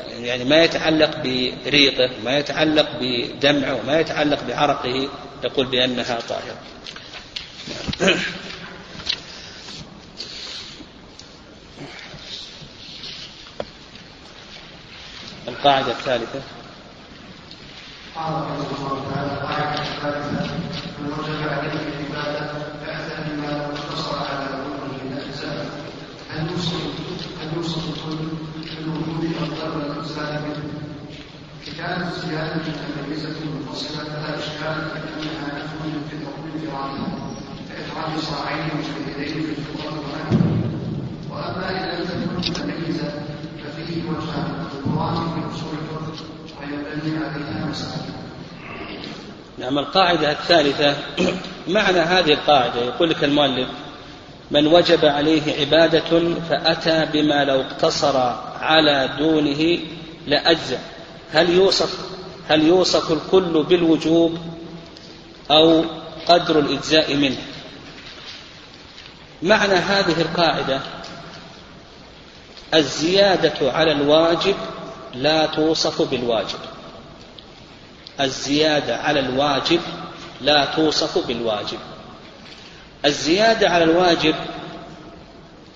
[0.10, 1.18] يعني ما يتعلق
[1.66, 5.10] بريقه ما يتعلق بدمعه وما يتعلق بعرقه
[5.44, 6.58] يقول بأنها طاهرة.
[15.48, 16.42] القاعدة الثالثة.
[18.16, 18.34] قال
[18.80, 20.54] الله تعالى القاعدة الثالثة
[21.00, 22.68] من وجب عليه العبادة
[26.38, 26.74] هل يوصف
[27.42, 28.37] هل يوصف الكل
[32.18, 36.48] الزيادة متميزه منفصله فلا إشكال نفي في في
[41.32, 43.12] وأما لم تكن متميزة
[43.64, 46.26] ففيه وجهان في أصول الفقه
[46.62, 47.72] وينبني عليها
[49.58, 50.96] نعم القاعدة الثالثة
[51.76, 53.68] معنى هذه القاعدة يقول لك المؤلف
[54.52, 59.80] من وجب عليه عبادة فأتى بما لو اقتصر على دونه
[60.28, 60.78] لأجزى
[61.34, 61.98] هل يوصف
[62.50, 64.38] هل يوصف الكل بالوجوب
[65.52, 65.84] أو
[66.28, 67.38] قدر الإجزاء منه؟
[69.44, 70.82] معنى هذه القاعدة
[72.74, 74.56] الزيادة على الواجب
[75.14, 76.60] لا توصف بالواجب.
[78.20, 79.82] الزيادة على الواجب
[80.42, 81.80] لا توصف بالواجب.
[83.06, 84.36] الزيادة على الواجب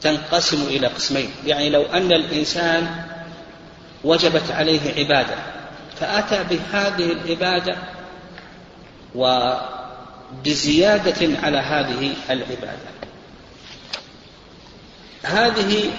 [0.02, 1.30] تنقسم إلى قسمين.
[1.46, 3.06] يعني لو أن الإنسان
[4.04, 5.36] وجبت عليه عبادة
[6.00, 7.76] فأتى بهذه العبادة
[9.16, 12.92] وبزيادة على هذه العبادة.
[15.24, 15.92] هذه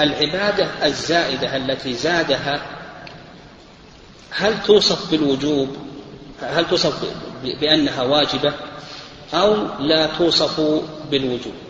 [0.00, 2.62] العبادة الزائدة التي زادها
[4.30, 5.76] هل توصف بالوجوب
[6.42, 7.04] هل توصف
[7.42, 8.52] بأنها واجبة
[9.34, 10.60] أو لا توصف
[11.10, 11.67] بالوجوب؟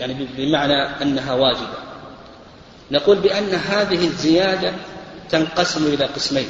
[0.00, 1.78] يعني بمعنى أنها واجبة.
[2.90, 4.72] نقول بأن هذه الزيادة
[5.30, 6.48] تنقسم إلى قسمين.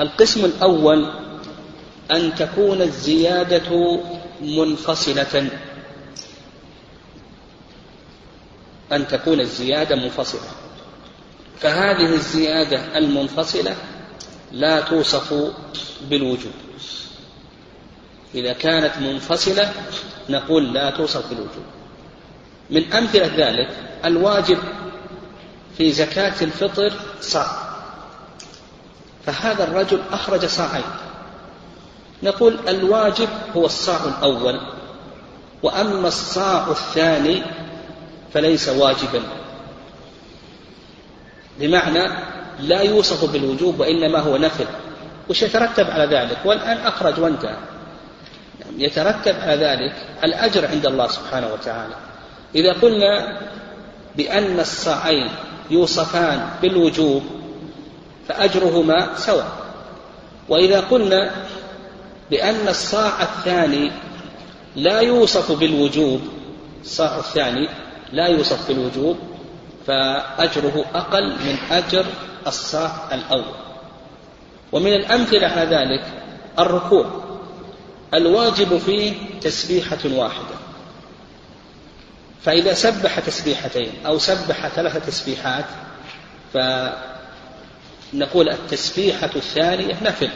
[0.00, 1.12] القسم الأول
[2.10, 4.00] أن تكون الزيادة
[4.40, 5.50] منفصلة.
[8.92, 10.50] أن تكون الزيادة منفصلة.
[11.60, 13.76] فهذه الزيادة المنفصلة
[14.52, 15.52] لا توصف
[16.10, 16.52] بالوجوب.
[18.34, 19.72] إذا كانت منفصلة
[20.28, 21.79] نقول لا توصف بالوجوب.
[22.70, 23.68] من أمثلة ذلك
[24.04, 24.58] الواجب
[25.78, 27.46] في زكاة الفطر صاع.
[29.26, 30.84] فهذا الرجل أخرج صاعين.
[32.22, 34.60] نقول الواجب هو الصاع الأول
[35.62, 37.42] وأما الصاع الثاني
[38.34, 39.22] فليس واجبا.
[41.60, 42.08] بمعنى
[42.60, 44.66] لا يوصف بالوجوب وإنما هو نفل.
[45.28, 47.56] وش يترتب على ذلك؟ والآن أخرج وانتهى.
[48.78, 49.94] يترتب على ذلك
[50.24, 52.09] الأجر عند الله سبحانه وتعالى.
[52.54, 53.40] إذا قلنا
[54.16, 55.28] بأن الصاعين
[55.70, 57.22] يوصفان بالوجوب
[58.28, 59.48] فأجرهما سواء.
[60.48, 61.30] وإذا قلنا
[62.30, 63.90] بأن الصاع الثاني
[64.76, 66.20] لا يوصف بالوجوب
[66.82, 67.68] الصاع الثاني
[68.12, 69.16] لا يوصف بالوجوب
[69.86, 72.06] فأجره أقل من أجر
[72.46, 73.54] الصاع الأول.
[74.72, 76.04] ومن الأمثلة على ذلك
[76.58, 77.06] الركوع
[78.14, 80.59] الواجب فيه تسبيحة واحدة.
[82.44, 85.64] فإذا سبح تسبيحتين أو سبح ثلاث تسبيحات
[88.12, 90.30] فنقول التسبيحة الثانية نفل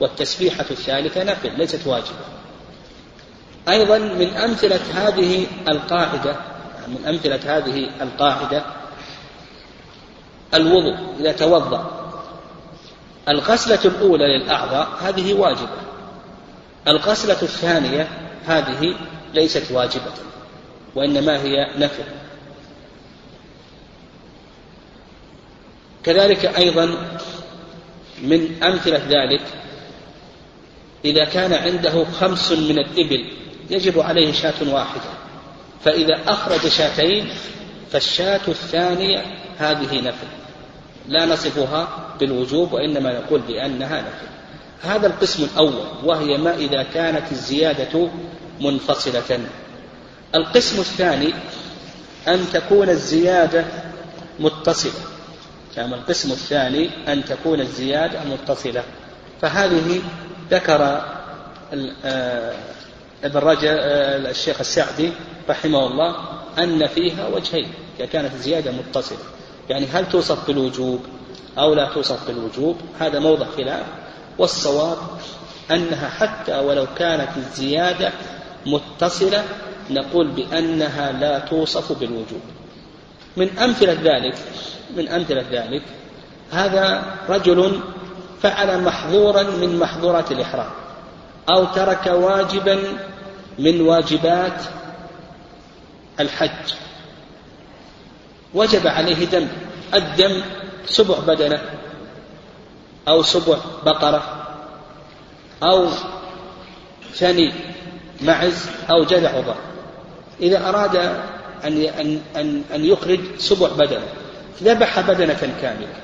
[0.00, 2.24] والتسبيحة الثالثة نفل ليست واجبة.
[3.68, 6.36] أيضا من أمثلة هذه القاعدة
[6.88, 8.64] من أمثلة هذه القاعدة
[10.54, 11.98] الوضوء إذا توضأ.
[13.28, 15.78] الغسلة الأولى للأعضاء هذه واجبة.
[16.88, 18.08] الغسلة الثانية
[18.46, 18.94] هذه
[19.34, 20.12] ليست واجبة.
[20.98, 22.04] وإنما هي نفل
[26.04, 26.84] كذلك أيضا
[28.22, 29.42] من أمثلة ذلك
[31.04, 33.24] إذا كان عنده خمس من الإبل
[33.70, 35.10] يجب عليه شاة واحدة
[35.84, 37.28] فإذا أخرج شاتين
[37.90, 39.24] فالشاة الثانية
[39.58, 40.26] هذه نفل
[41.08, 41.88] لا نصفها
[42.20, 44.28] بالوجوب وإنما نقول بأنها نفل
[44.82, 48.08] هذا القسم الأول وهي ما إذا كانت الزيادة
[48.60, 49.40] منفصلة.
[50.34, 51.34] القسم الثاني
[52.28, 53.64] أن تكون الزيادة
[54.40, 54.92] متصلة.
[55.76, 58.82] يعني القسم الثاني أن تكون الزيادة متصلة.
[59.42, 60.02] فهذه
[60.50, 61.02] ذكر
[62.04, 62.54] آه،
[63.24, 65.12] ابن رجب آه، الشيخ السعدي
[65.48, 66.16] رحمه الله
[66.58, 69.18] أن فيها وجهين إذا كانت الزيادة متصلة.
[69.68, 71.06] يعني هل توصف بالوجوب
[71.58, 73.86] أو لا توصف بالوجوب؟ هذا موضع خلاف.
[74.38, 74.98] والصواب
[75.70, 78.12] أنها حتى ولو كانت الزيادة
[78.66, 79.44] متصلة
[79.90, 82.40] نقول بأنها لا توصف بالوجوب.
[83.36, 84.34] من أمثلة ذلك
[84.96, 85.82] من أمثلة ذلك
[86.52, 87.80] هذا رجل
[88.42, 90.70] فعل محظورا من محظورات الإحرام
[91.50, 92.78] أو ترك واجبا
[93.58, 94.62] من واجبات
[96.20, 96.74] الحج.
[98.54, 99.48] وجب عليه دم
[99.94, 100.42] الدم
[100.86, 101.60] سبع بدنة
[103.08, 104.46] أو سبع بقرة
[105.62, 105.88] أو
[107.14, 107.52] ثني
[108.20, 109.67] معز أو جذع ضر
[110.40, 110.96] إذا أراد
[111.64, 111.82] أن
[112.36, 114.06] أن أن يخرج سبع بدنة.
[114.62, 115.94] ذبح بدنة كاملة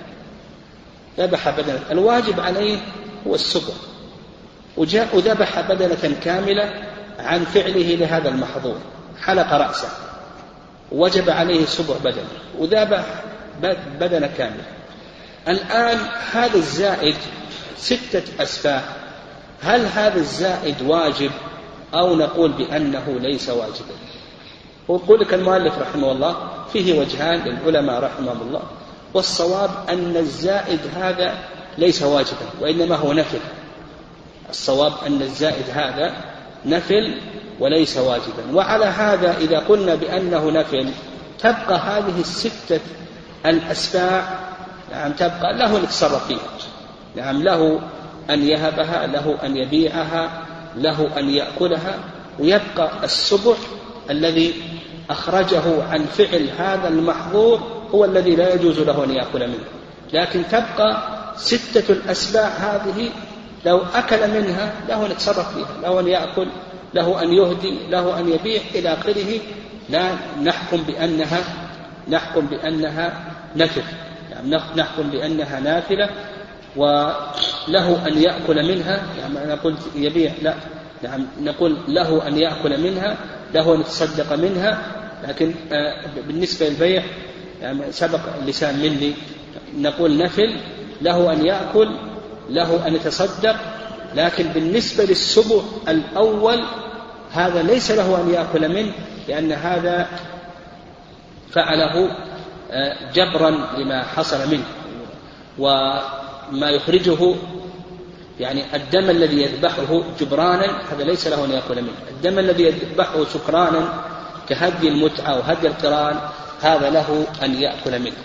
[1.18, 1.80] ذبح بدنة.
[1.90, 2.78] الواجب عليه
[3.26, 3.74] هو السبع
[4.76, 6.72] وجاء ذبح بدنة كاملة
[7.18, 8.76] عن فعله لهذا المحظور.
[9.22, 9.88] حلق رأسه.
[10.92, 12.28] وجب عليه سبع بدنه.
[12.58, 13.04] وذبح
[14.00, 14.64] بدنة كاملة.
[15.48, 15.98] الآن
[16.32, 17.16] هذا الزائد
[17.76, 18.82] ستة أسفاه
[19.62, 21.30] هل هذا الزائد واجب
[21.94, 23.94] أو نقول بأنه ليس واجبا؟
[24.88, 26.36] ويقول لك المؤلف رحمه الله
[26.72, 28.62] فيه وجهان للعلماء رحمهم الله
[29.14, 31.38] والصواب أن الزائد هذا
[31.78, 33.38] ليس واجبا وإنما هو نفل.
[34.50, 36.14] الصواب أن الزائد هذا
[36.66, 37.14] نفل
[37.60, 38.54] وليس واجبا.
[38.54, 40.88] وعلى هذا إذا قلنا بأنه نفل
[41.38, 42.80] تبقى هذه الستة
[43.46, 44.22] الأسباع
[44.90, 46.38] نعم تبقى له أن يتصرف فيها
[47.16, 47.80] نعم له
[48.30, 50.42] أن يهبها له أن يبيعها
[50.76, 51.98] له أن يأكلها
[52.38, 53.54] ويبقى السبع
[54.10, 54.54] الذي
[55.10, 57.60] أخرجه عن فعل هذا المحظور
[57.94, 59.64] هو الذي لا يجوز له أن يأكل منه.
[60.12, 61.02] لكن تبقى
[61.36, 63.10] ستة الأسباع هذه
[63.66, 66.48] لو أكل منها له أن يتصرف فيها له أن يأكل
[66.94, 69.40] له أن يهدي له أن يبيع إلى آخره.
[69.90, 70.10] لا
[70.42, 71.38] نحكم بأنها
[72.08, 73.24] نحكم بأنها
[73.56, 73.82] نفل
[74.30, 76.10] يعني نحكم بأنها نافلة
[76.76, 79.02] وله أن يأكل منها.
[79.18, 80.54] يعني نقول يبيع لا.
[81.04, 83.16] نعم نقول له أن يأكل منها
[83.54, 84.82] له أن يتصدق منها
[85.28, 87.02] لكن آه، بالنسبة للبيع
[87.62, 89.14] يعني سبق اللسان مني.
[89.78, 90.56] نقول نفل
[91.02, 91.88] له أن يأكل
[92.50, 93.56] له أن يتصدق
[94.14, 96.64] لكن بالنسبة للسبع الأول
[97.32, 98.92] هذا ليس له أن يأكل منه
[99.28, 100.08] لأن هذا
[101.50, 102.10] فعله
[102.70, 104.64] آه، جبرا لما حصل منه
[105.58, 107.34] وما يخرجه
[108.40, 111.92] يعني الدم الذي يذبحه جبرانا هذا ليس له أن يأكل منه.
[112.10, 114.04] الدم الذي يذبحه شكرانا
[114.48, 116.20] كهدي المتعة وهدي القرآن
[116.62, 118.16] هذا له أن يأكل منه.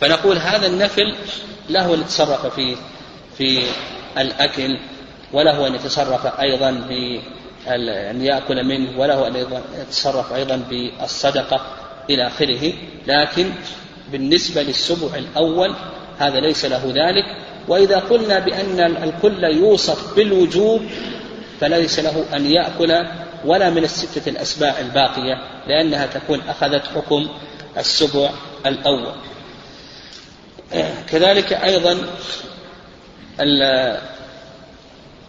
[0.00, 1.14] فنقول هذا النفل
[1.70, 2.76] له أن يتصرف في
[3.38, 3.62] في
[4.18, 4.78] الأكل
[5.32, 7.20] وله أن يتصرف أيضا في
[8.10, 9.46] أن يأكل منه وله أن
[9.80, 11.60] يتصرف أيضا بالصدقة
[12.10, 12.72] إلى آخره.
[13.06, 13.50] لكن
[14.12, 15.74] بالنسبة للسبع الأول
[16.18, 17.49] هذا ليس له ذلك.
[17.68, 20.82] وإذا قلنا بأن الكل يوصف بالوجوب
[21.60, 23.06] فليس له أن يأكل
[23.44, 25.34] ولا من الستة الأسباع الباقية
[25.66, 27.28] لأنها تكون أخذت حكم
[27.78, 28.30] السبع
[28.66, 29.14] الأول.
[31.08, 31.98] كذلك أيضا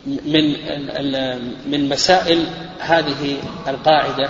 [0.06, 0.56] من
[1.72, 2.46] من مسائل
[2.80, 4.30] هذه القاعدة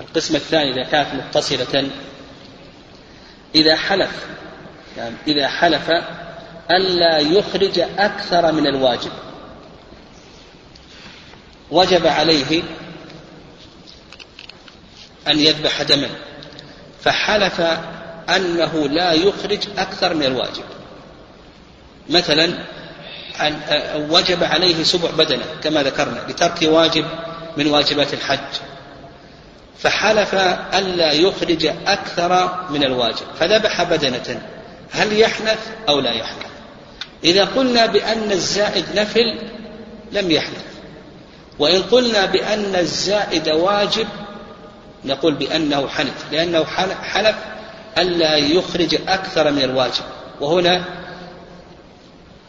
[0.00, 1.88] القسم الثاني إذا كانت متصلة
[3.54, 4.26] إذا حلف
[4.96, 5.90] يعني إذا حلف
[6.70, 9.10] ألا يخرج أكثر من الواجب.
[11.70, 12.62] وجب عليه
[15.28, 16.08] أن يذبح دما.
[17.04, 17.60] فحلف
[18.28, 20.64] أنه لا يخرج أكثر من الواجب.
[22.10, 22.58] مثلا
[23.96, 27.04] وجب عليه سبع بدنة كما ذكرنا لترك واجب
[27.56, 28.60] من واجبات الحج.
[29.78, 30.34] فحلف
[30.74, 33.26] ألا يخرج أكثر من الواجب.
[33.40, 34.55] فذبح بدنة.
[34.90, 35.58] هل يحنث
[35.88, 36.46] أو لا يحنث.
[37.24, 39.38] إذا قلنا بأن الزائد نفل
[40.12, 40.64] لم يحنث.
[41.58, 44.06] وإن قلنا بأن الزائد واجب
[45.04, 46.64] نقول بأنه حنث لأنه
[47.02, 47.36] حلف
[47.98, 50.04] ألا يخرج أكثر من الواجب.
[50.40, 50.84] وهنا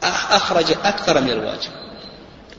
[0.03, 1.71] أخرج أكثر من الواجب.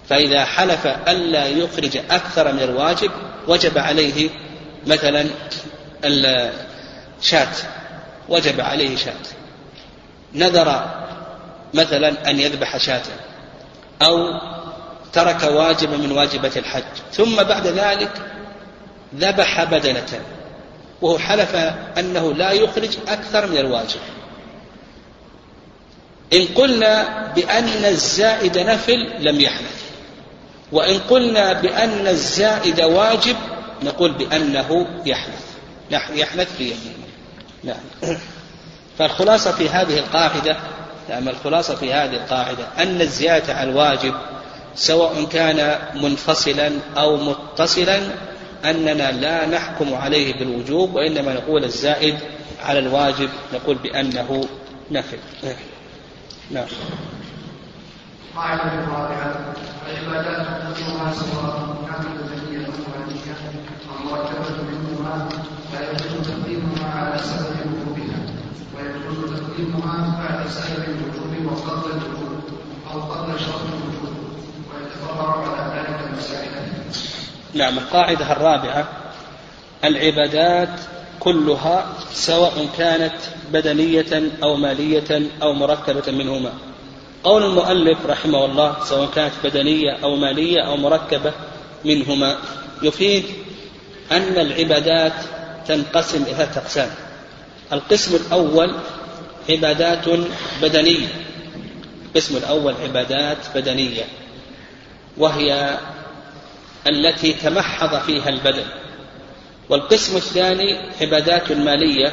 [0.09, 3.11] فإذا حلف ألا يخرج أكثر من الواجب
[3.49, 4.31] وجب عليه
[4.87, 5.27] مثلا
[6.05, 7.53] الشاة
[8.29, 9.13] وجب عليه شاة.
[10.35, 10.99] نذر
[11.75, 13.03] مثلا أن يذبح شاة
[14.03, 14.17] أو
[15.13, 18.11] ترك واجبا من واجبة الحج ثم بعد ذلك
[19.15, 20.21] ذبح بدنة
[21.03, 21.55] وهو حلف
[21.99, 24.01] أنه لا يخرج أكثر من الواجب.
[26.33, 29.83] إن قلنا بأن الزائد نفل لم يحنث
[30.73, 33.37] وإن قلنا بأن الزائد واجب
[33.83, 35.45] نقول بأنه يحنث
[35.91, 37.09] يحنث في يمينه
[37.65, 38.17] نعم.
[38.99, 40.57] فالخلاصة في هذه القاعدة
[41.09, 44.15] نعم الخلاصة في هذه القاعدة أن الزيادة على الواجب
[44.75, 48.01] سواء كان منفصلا أو متصلا
[48.65, 52.19] أننا لا نحكم عليه بالوجوب وإنما نقول الزائد
[52.65, 54.45] على الواجب نقول بأنه
[54.91, 55.19] نفل.
[56.51, 56.67] نعم.
[58.37, 59.55] قاعدة رابعة
[59.87, 60.47] العبادات
[60.77, 63.37] كلها سواء كانت بدنية أو مالية
[64.01, 65.29] المركبة منهما
[65.73, 67.58] لا يجوز تقديمها على سبب
[69.59, 70.47] تقديمها بعد
[71.47, 72.01] وقبل
[72.93, 73.61] أو قبل شرط
[74.71, 76.51] ويتفرع على ذلك المسائل.
[77.55, 78.89] نعم القاعدة الرابعة
[79.85, 80.81] العبادات
[81.21, 83.15] كلها سواء كانت
[83.53, 86.53] بدنية أو مالية أو مركبة منهما.
[87.25, 91.33] قول المؤلف رحمه الله سواء كانت بدنية أو مالية أو مركبة
[91.85, 92.37] منهما
[92.83, 93.25] يفيد
[94.13, 95.13] أن العبادات
[95.67, 96.91] تنقسم إلى أقسام.
[97.73, 98.75] القسم الأول
[99.51, 100.09] عبادات
[100.63, 101.09] بدنية.
[102.07, 104.05] القسم الأول عبادات بدنية
[105.17, 105.79] وهي
[106.87, 108.65] التي تمحض فيها البدن.
[109.69, 112.13] والقسم الثاني عبادات مالية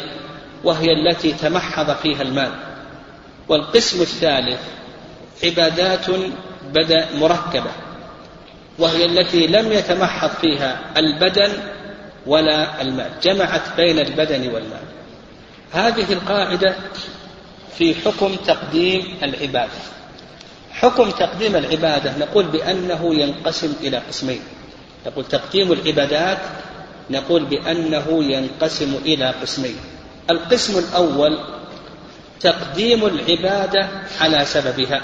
[0.63, 2.51] وهي التي تمحض فيها المال.
[3.47, 4.59] والقسم الثالث
[5.43, 6.05] عبادات
[6.73, 7.71] بدا مركبة
[8.79, 11.51] وهي التي لم يتمحض فيها البدن
[12.25, 13.11] ولا المال.
[13.23, 14.85] جمعت بين البدن والمال.
[15.71, 16.75] هذه القاعدة
[17.77, 19.79] في حكم تقديم العبادة.
[20.71, 24.39] حكم تقديم العبادة نقول بأنه ينقسم إلى قسمين.
[25.07, 26.37] نقول تقديم العبادات
[27.09, 29.75] نقول بأنه ينقسم إلى قسمين.
[30.31, 31.39] القسم الأول
[32.39, 33.89] تقديم العبادة
[34.21, 35.01] على سببها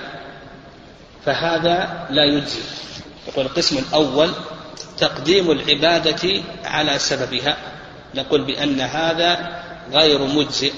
[1.26, 2.60] فهذا لا يجزي.
[3.28, 4.30] يقول القسم الأول
[4.98, 7.58] تقديم العبادة على سببها
[8.16, 9.62] نقول بأن هذا
[9.94, 10.74] غير مجزئ.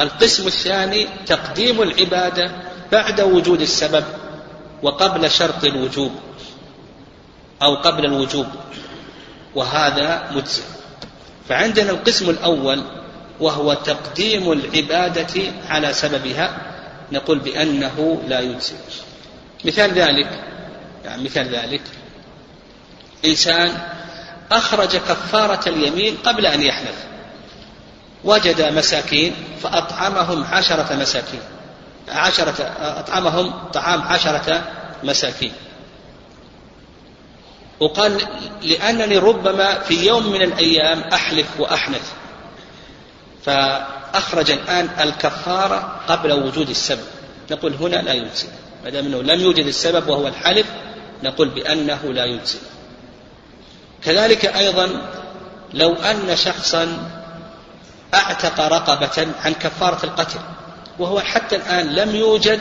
[0.00, 2.50] القسم الثاني تقديم العبادة
[2.92, 4.04] بعد وجود السبب
[4.82, 6.12] وقبل شرط الوجوب
[7.62, 8.46] أو قبل الوجوب
[9.54, 10.62] وهذا مجزئ.
[11.48, 12.82] فعندنا القسم الأول
[13.40, 16.58] وهو تقديم العبادة على سببها
[17.12, 18.74] نقول بأنه لا يجزئ.
[19.64, 20.44] مثال ذلك
[21.04, 21.82] يعني مثال ذلك
[23.24, 23.72] إنسان
[24.52, 27.04] أخرج كفارة اليمين قبل أن يحلف.
[28.26, 31.40] وجد مساكين فأطعمهم عشرة مساكين.
[32.08, 34.62] عشرة أطعمهم طعام عشرة
[35.02, 35.52] مساكين.
[37.80, 38.22] وقال
[38.62, 42.12] لأنني ربما في يوم من الأيام أحلف وأحنث.
[43.44, 47.04] فأخرج الآن الكفارة قبل وجود السبب.
[47.50, 48.48] نقول هنا لا يجزي.
[48.84, 50.66] ما دام أنه لم يوجد السبب وهو الحلف
[51.22, 52.58] نقول بأنه لا يجزي.
[54.04, 55.10] كذلك أيضا
[55.74, 56.98] لو أن شخصا
[58.14, 60.38] أعتق رقبة عن كفارة القتل
[60.98, 62.60] وهو حتى الآن لم يوجد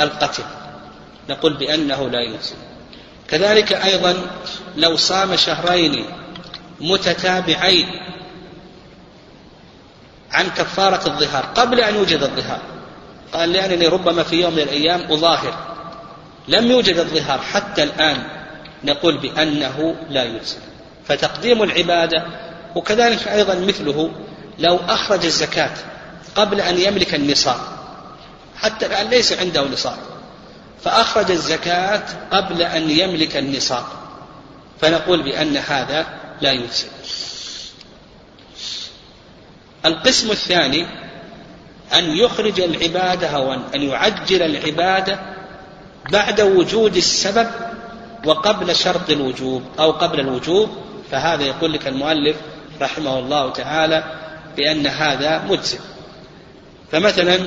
[0.00, 0.42] القتل.
[1.28, 2.54] نقول بأنه لا يجزي
[3.28, 4.16] كذلك أيضا
[4.76, 6.06] لو صام شهرين
[6.80, 7.86] متتابعين
[10.32, 12.60] عن كفارة الظهار قبل أن يوجد الظهار.
[13.32, 15.54] قال لأنني ربما في يوم من الأيام أظاهر.
[16.48, 18.22] لم يوجد الظهار حتى الآن
[18.84, 20.56] نقول بأنه لا يجزي
[21.04, 22.24] فتقديم العبادة
[22.74, 24.10] وكذلك أيضا مثله
[24.58, 25.70] لو أخرج الزكاة
[26.36, 27.60] قبل أن يملك النصاب
[28.56, 29.98] حتى الآن ليس عنده نصاب
[30.84, 33.84] فأخرج الزكاة قبل أن يملك النصاب
[34.80, 36.06] فنقول بأن هذا
[36.40, 36.86] لا يجزي.
[39.86, 40.86] القسم الثاني
[41.94, 45.18] أن يخرج العبادة أو أن يعجل العبادة
[46.12, 47.50] بعد وجود السبب
[48.26, 50.68] وقبل شرط الوجوب أو قبل الوجوب
[51.10, 52.36] فهذا يقول لك المؤلف
[52.80, 54.23] رحمه الله تعالى
[54.56, 55.78] بأن هذا مجزئ.
[56.92, 57.38] فمثلا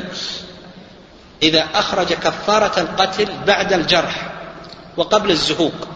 [1.43, 4.31] إذا أخرج كفارة القتل بعد الجرح
[4.97, 5.87] وقبل الزهوق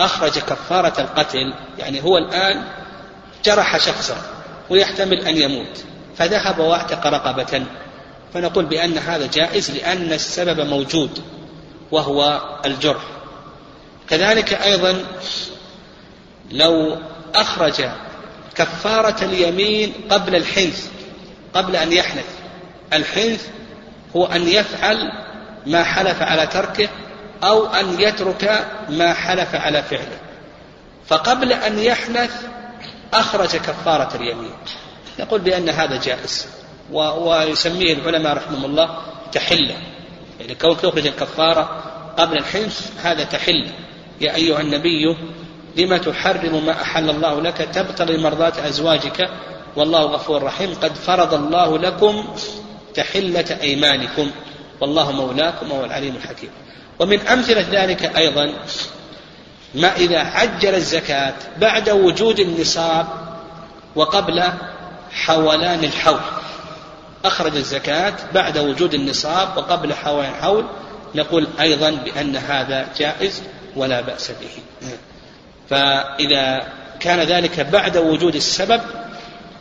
[0.00, 2.64] أخرج كفارة القتل يعني هو الآن
[3.44, 4.16] جرح شخصا
[4.70, 5.84] ويحتمل أن يموت
[6.16, 7.64] فذهب واعتق رقبة
[8.34, 11.22] فنقول بأن هذا جائز لأن السبب موجود
[11.90, 13.02] وهو الجرح.
[14.08, 15.04] كذلك أيضا
[16.50, 16.98] لو
[17.34, 17.84] أخرج
[18.54, 20.88] كفارة اليمين قبل الحنث
[21.54, 22.26] قبل أن يحنث.
[22.92, 23.46] الحنث
[24.16, 25.12] هو أن يفعل
[25.66, 26.88] ما حلف على تركه
[27.44, 30.18] أو أن يترك ما حلف على فعله.
[31.06, 32.42] فقبل أن يحنث
[33.14, 34.54] أخرج كفارة اليمين.
[35.20, 36.46] نقول بأن هذا جائز
[36.92, 38.98] ويسميه العلماء رحمهم الله
[39.32, 39.76] تحلة.
[40.40, 41.82] يعني كونك تخرج الكفارة
[42.18, 43.72] قبل الحنث هذا تحلة.
[44.20, 45.16] يا أيها النبي
[45.76, 49.28] لم تحرم ما أحل الله لك تبتغي مرضات أزواجك
[49.76, 50.74] والله غفور رحيم.
[50.74, 52.34] قد فرض الله لكم
[52.94, 54.30] تحلة أيمانكم.
[54.80, 56.50] والله مولاكم وهو العليم الحكيم.
[56.98, 58.52] ومن أمثلة ذلك أيضا
[59.74, 63.06] ما إذا عجل الزكاة بعد وجود النصاب
[63.96, 64.42] وقبل
[65.10, 66.20] حولان الحول.
[67.24, 70.64] أخرج الزكاة بعد وجود النصاب وقبل حولان الحول.
[71.14, 73.42] نقول أيضا بأن هذا جائز
[73.76, 74.88] ولا بأس به.
[75.70, 76.66] فإذا
[77.00, 78.80] كان ذلك بعد وجود السبب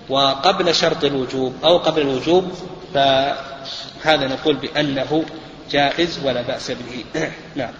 [0.09, 2.51] وقبل شرط الوجوب أو قبل الوجوب
[2.93, 5.25] فهذا نقول بأنه
[5.71, 7.05] جائز ولا بأس به.
[7.55, 7.73] نعم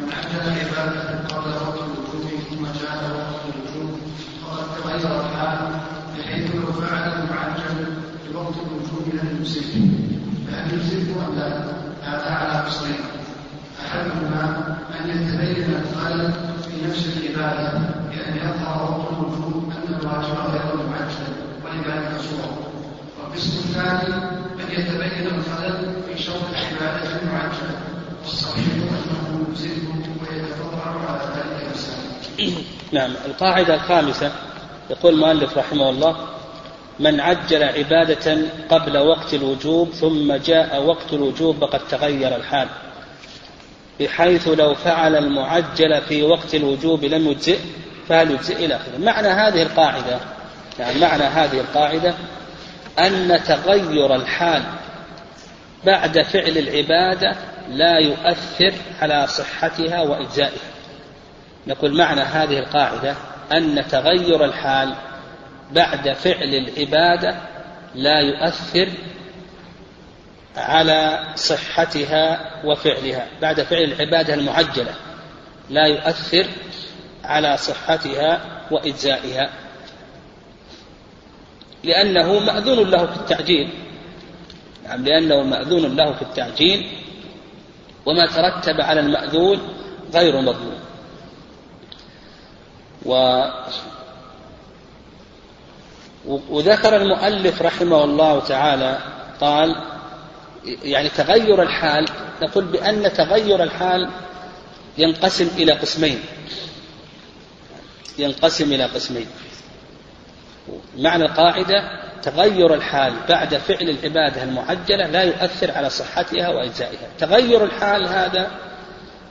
[0.00, 4.00] من أجل العبادة قبل وقت الوجوب ثم جاء وقت الوجوب
[4.42, 5.58] فقد تغير الحال
[6.18, 7.86] بحيث لو فعل المعجل
[8.26, 9.72] في وقت الوجوب لم يمسك
[10.46, 11.48] فهل يمسك أم لا؟
[12.02, 13.00] هذا على قصرين
[16.88, 17.78] نفس العبادة
[18.10, 21.32] بأن وقت أن الواجب غير معجل
[21.64, 22.58] ولذلك صور
[23.20, 24.14] والقسم الثاني
[24.60, 27.10] أن يتبين الخلل في العبادة
[28.22, 29.46] والصحيح أنه
[31.08, 31.76] على ذلك
[32.92, 34.32] نعم القاعدة الخامسة
[34.90, 36.16] يقول المؤلف رحمه الله
[37.00, 38.38] من عجل عبادة
[38.70, 42.68] قبل وقت الوجوب ثم جاء وقت الوجوب وقد تغير الحال.
[44.00, 47.58] بحيث لو فعل المعجل في وقت الوجوب لم يجزئ
[48.08, 50.18] فهل يجزئ إلى آخره؟ معنى هذه القاعدة
[50.78, 52.14] يعني معنى هذه القاعدة
[52.98, 54.62] أن تغير الحال
[55.84, 57.36] بعد فعل العبادة
[57.68, 58.72] لا يؤثر
[59.02, 60.70] على صحتها وإجزائها.
[61.66, 63.14] نقول معنى هذه القاعدة
[63.52, 64.94] أن تغير الحال
[65.72, 67.34] بعد فعل العبادة
[67.94, 68.88] لا يؤثر
[70.56, 74.94] على صحتها وفعلها بعد فعل العبادة المعجلة
[75.70, 76.46] لا يؤثر
[77.24, 78.40] على صحتها
[78.70, 79.50] وإجزائها.
[81.84, 83.70] لأنه مأذون له في التعجيل.
[84.90, 86.86] نعم لأنه مأذون له في التعجيل
[88.06, 89.60] وما ترتب على المأذون
[90.14, 90.80] غير مضمون
[93.06, 93.42] و
[96.26, 98.98] وذكر المؤلف رحمه الله تعالى
[99.40, 99.76] قال
[100.64, 102.06] يعني تغير الحال
[102.42, 104.10] نقول بأن تغير الحال
[104.98, 106.20] ينقسم إلى قسمين.
[108.18, 109.26] ينقسم إلى قسمين.
[110.98, 117.08] معنى القاعدة تغير الحال بعد فعل العبادة المعجلة لا يؤثر على صحتها وإجزائها.
[117.18, 118.50] تغير الحال هذا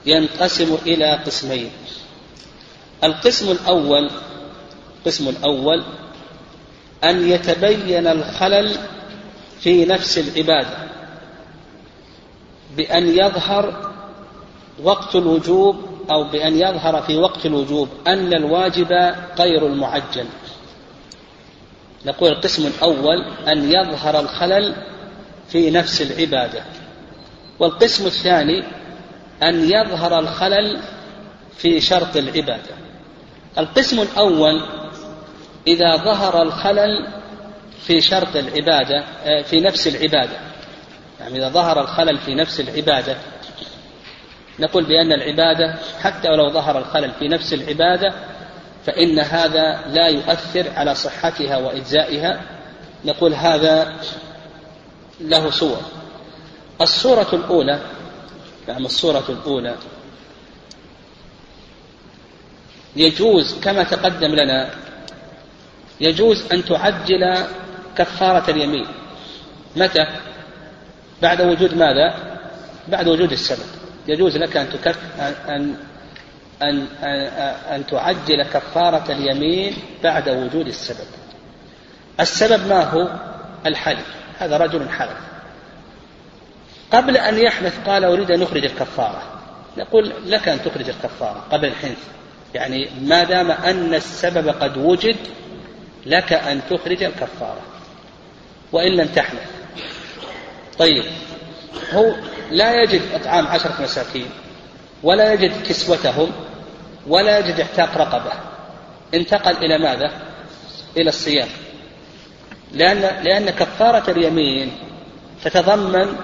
[0.05, 1.71] ينقسم إلى قسمين.
[3.03, 4.11] القسم الأول
[4.99, 5.83] القسم الأول
[7.03, 8.75] أن يتبين الخلل
[9.59, 10.89] في نفس العبادة.
[12.77, 13.91] بأن يظهر
[14.83, 15.75] وقت الوجوب
[16.11, 18.91] أو بأن يظهر في وقت الوجوب أن الواجب
[19.39, 20.25] غير المعجل.
[22.05, 24.75] نقول القسم الأول أن يظهر الخلل
[25.47, 26.63] في نفس العبادة.
[27.59, 28.63] والقسم الثاني
[29.43, 30.79] أن يظهر الخلل
[31.57, 32.75] في شرط العبادة.
[33.57, 34.61] القسم الأول
[35.67, 37.07] إذا ظهر الخلل
[37.87, 39.03] في شرط العبادة
[39.43, 40.48] في نفس العبادة.
[41.19, 43.17] يعني إذا ظهر الخلل في نفس العبادة
[44.59, 48.13] نقول بأن العبادة حتى ولو ظهر الخلل في نفس العبادة
[48.85, 52.41] فإن هذا لا يؤثر على صحتها وإجزائها.
[53.05, 53.95] نقول هذا
[55.21, 55.81] له صور.
[56.81, 57.79] الصورة الأولى
[58.67, 59.75] نعم الصورة الأولى.
[62.95, 64.69] يجوز كما تقدم لنا
[66.01, 67.45] يجوز أن تعجل
[67.97, 68.87] كفارة اليمين.
[69.75, 70.07] متى؟
[71.21, 72.13] بعد وجود ماذا؟
[72.87, 73.65] بعد وجود السبب
[74.07, 75.75] يجوز لك أن تكف أن
[76.61, 76.87] أن
[77.71, 81.07] أن, تعجل كفارة اليمين بعد وجود السبب.
[82.19, 83.07] السبب ما هو؟
[83.65, 84.05] الحلف،
[84.39, 85.17] هذا رجل حلف.
[86.91, 89.23] قبل أن يحلف قال أريد أن أخرج الكفارة.
[89.77, 92.07] نقول لك أن تخرج الكفارة قبل الحنث.
[92.53, 95.17] يعني ما دام أن السبب قد وجد
[96.05, 97.61] لك أن تخرج الكفارة
[98.71, 99.58] وإن لم تحلف
[100.79, 101.03] طيب.
[101.93, 102.13] هو
[102.51, 104.29] لا يجد إطعام عشرة مساكين
[105.03, 106.31] ولا يجد كسوتهم
[107.07, 108.31] ولا يجد اعتاق رقبة.
[109.13, 110.11] انتقل إلى ماذا؟
[110.97, 111.47] إلى الصيام
[112.71, 114.71] لأن لأن كفارة اليمين
[115.43, 116.15] تتضمن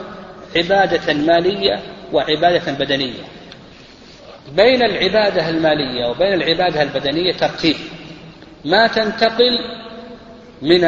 [0.56, 1.80] عبادة مالية
[2.14, 3.24] وعبادة بدنية.
[4.56, 7.76] بين العبادة المالية وبين العبادة البدنية ترتيب.
[8.66, 9.60] ما تنتقل
[10.62, 10.84] من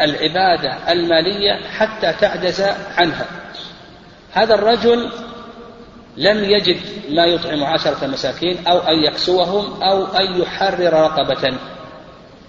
[0.00, 2.60] العبادة المالية حتى تعجز
[2.96, 3.26] عنها.
[4.32, 5.10] هذا الرجل
[6.16, 6.80] لم يجد
[7.10, 11.58] ما يطعم عشرة مساكين أو أن يكسوهم أو أن يحرر رقبة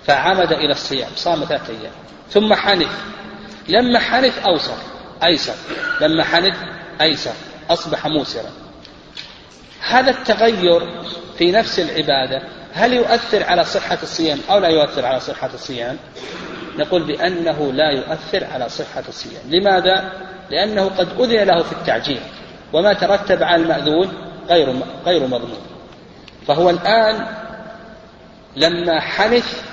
[0.06, 1.92] فعمد إلى الصيام صام ثلاثة أيام.
[2.30, 2.92] ثم حنث
[3.68, 4.78] لما حنث أوسر
[5.24, 5.56] أيسر.
[6.02, 6.56] لما حنث
[7.02, 7.34] أيسر.
[7.70, 8.52] أصبح موسرا.
[9.82, 11.04] هذا التغير
[11.38, 12.42] في نفس العبادة
[12.74, 15.98] هل يؤثر على صحة الصيام أو لا يؤثر على صحة الصيام؟
[16.80, 19.42] نقول بأنه لا يؤثر على صحة الصيام.
[19.50, 20.12] لماذا؟
[20.50, 22.20] لأنه قد أذن له في التعجيل
[22.74, 24.14] وما ترتب على المأذون
[24.50, 24.76] غير
[25.06, 25.62] غير مضمون.
[26.48, 27.28] فهو الآن
[28.56, 29.64] لما حنث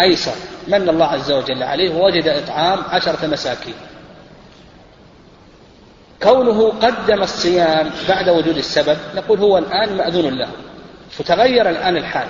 [0.00, 0.34] أيسر
[0.68, 3.74] من الله عز وجل عليه ووجد إطعام عشرة مساكين.
[6.22, 10.48] كونه قدم الصيام بعد وجود السبب نقول هو الآن مأذون له.
[11.10, 12.28] فتغير الآن الحال.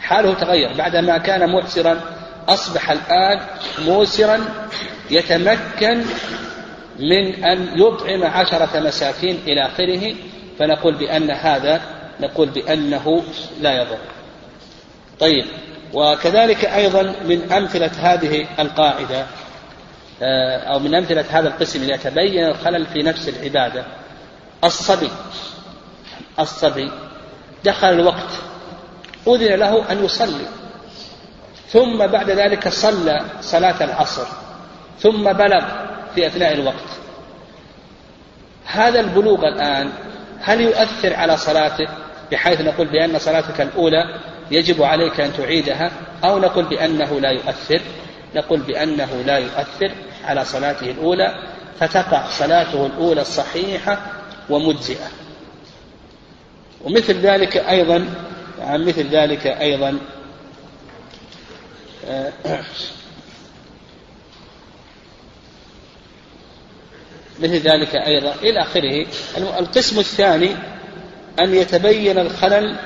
[0.00, 0.72] حاله تغير.
[0.78, 2.00] بعدما كان معسرا
[2.48, 3.40] أصبح الآن
[3.86, 4.40] موسرا
[5.10, 6.04] يتمكن
[6.98, 10.14] من أن يطعم عشرة مساكين إلى آخره
[10.58, 11.80] فنقول بأن هذا
[12.20, 13.22] نقول بأنه
[13.60, 13.98] لا يضر.
[15.20, 15.44] طيب
[15.92, 19.26] وكذلك أيضا من أمثلة هذه القاعدة
[20.22, 23.84] آه، أو من أمثلة هذا القسم إذا تبين الخلل في نفس العبادة.
[24.64, 25.10] الصبي
[26.38, 26.90] الصبي
[27.64, 28.30] دخل الوقت
[29.28, 30.46] أذن له أن يصلي.
[31.72, 34.26] ثم بعد ذلك صلى صلاة العصر
[35.00, 35.64] ثم بلغ
[36.14, 36.88] في أثناء الوقت.
[38.66, 39.90] هذا البلوغ الآن
[40.40, 41.88] هل يؤثر على صلاته؟
[42.32, 44.20] بحيث نقول بأن صلاتك الأولى
[44.50, 45.90] يجب عليك أن تعيدها
[46.24, 47.80] أو نقول بأنه لا يؤثر؟
[48.34, 49.90] نقول بأنه لا يؤثر
[50.24, 51.34] على صلاته الأولى
[51.80, 53.98] فتقع صلاته الأولى الصحيحة
[54.50, 55.06] ومجزئة.
[56.84, 58.06] ومثل ذلك أيضا
[58.58, 59.98] يعني مثل ذلك أيضا
[67.40, 69.06] مثل ذلك أيضا إلى آخره.
[69.36, 70.56] القسم الثاني
[71.40, 72.76] أن يتبين الخلل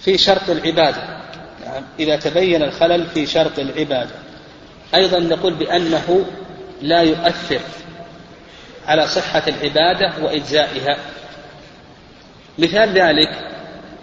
[0.00, 1.02] في شرط العبادة.
[1.64, 4.14] يعني إذا تبين الخلل في شرط العبادة.
[4.94, 6.24] أيضا نقول بأنه
[6.82, 7.60] لا يؤثر
[8.86, 10.96] على صحة العبادة وإجزائها.
[12.58, 13.30] مثال ذلك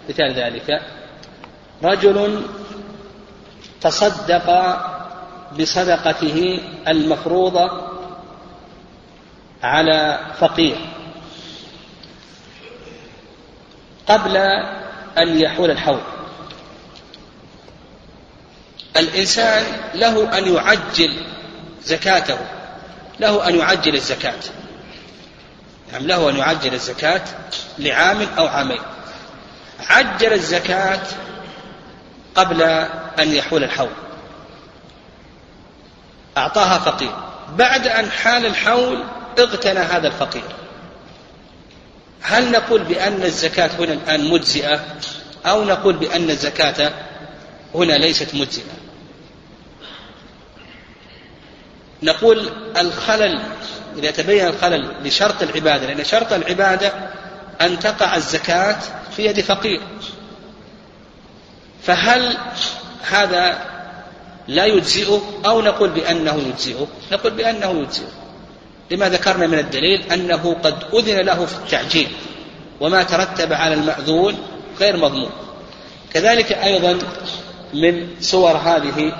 [0.08, 0.80] مثال ذلك
[1.82, 2.42] رجل
[3.82, 4.78] تصدق
[5.58, 7.88] بصدقته المفروضة
[9.62, 10.76] على فقير.
[14.06, 14.36] قبل
[15.18, 16.00] أن يحول الحول.
[18.96, 19.64] الإنسان
[19.94, 21.26] له أن يعجل
[21.84, 22.38] زكاته.
[23.20, 24.40] له أن يعجل الزكاة.
[25.92, 27.22] نعم له أن يعجل الزكاة
[27.78, 28.80] لعام أو عامين.
[29.80, 31.00] عجل الزكاة
[32.34, 32.62] قبل
[33.18, 33.92] أن يحول الحول.
[36.36, 37.12] أعطاها فقير.
[37.56, 39.04] بعد أن حال الحول
[39.38, 40.42] اغتنى هذا الفقير.
[42.22, 44.80] هل نقول بأن الزكاة هنا الآن مجزئة؟
[45.46, 46.92] أو نقول بأن الزكاة
[47.74, 48.72] هنا ليست مجزئة؟
[52.02, 53.42] نقول الخلل
[53.98, 56.92] إذا تبين الخلل لشرط العبادة لأن شرط العبادة
[57.60, 58.78] أن تقع الزكاة
[59.16, 59.80] في يد فقير.
[61.82, 62.36] فهل
[63.10, 63.72] هذا
[64.48, 68.22] لا يجزئه أو نقول بأنه يجزئه نقول بأنه يجزئه
[68.90, 72.08] لما ذكرنا من الدليل أنه قد أذن له في التعجيل
[72.80, 74.38] وما ترتب على المأذون
[74.80, 75.30] غير مضمون.
[76.12, 76.98] كذلك أيضا
[77.74, 79.12] من صور هذه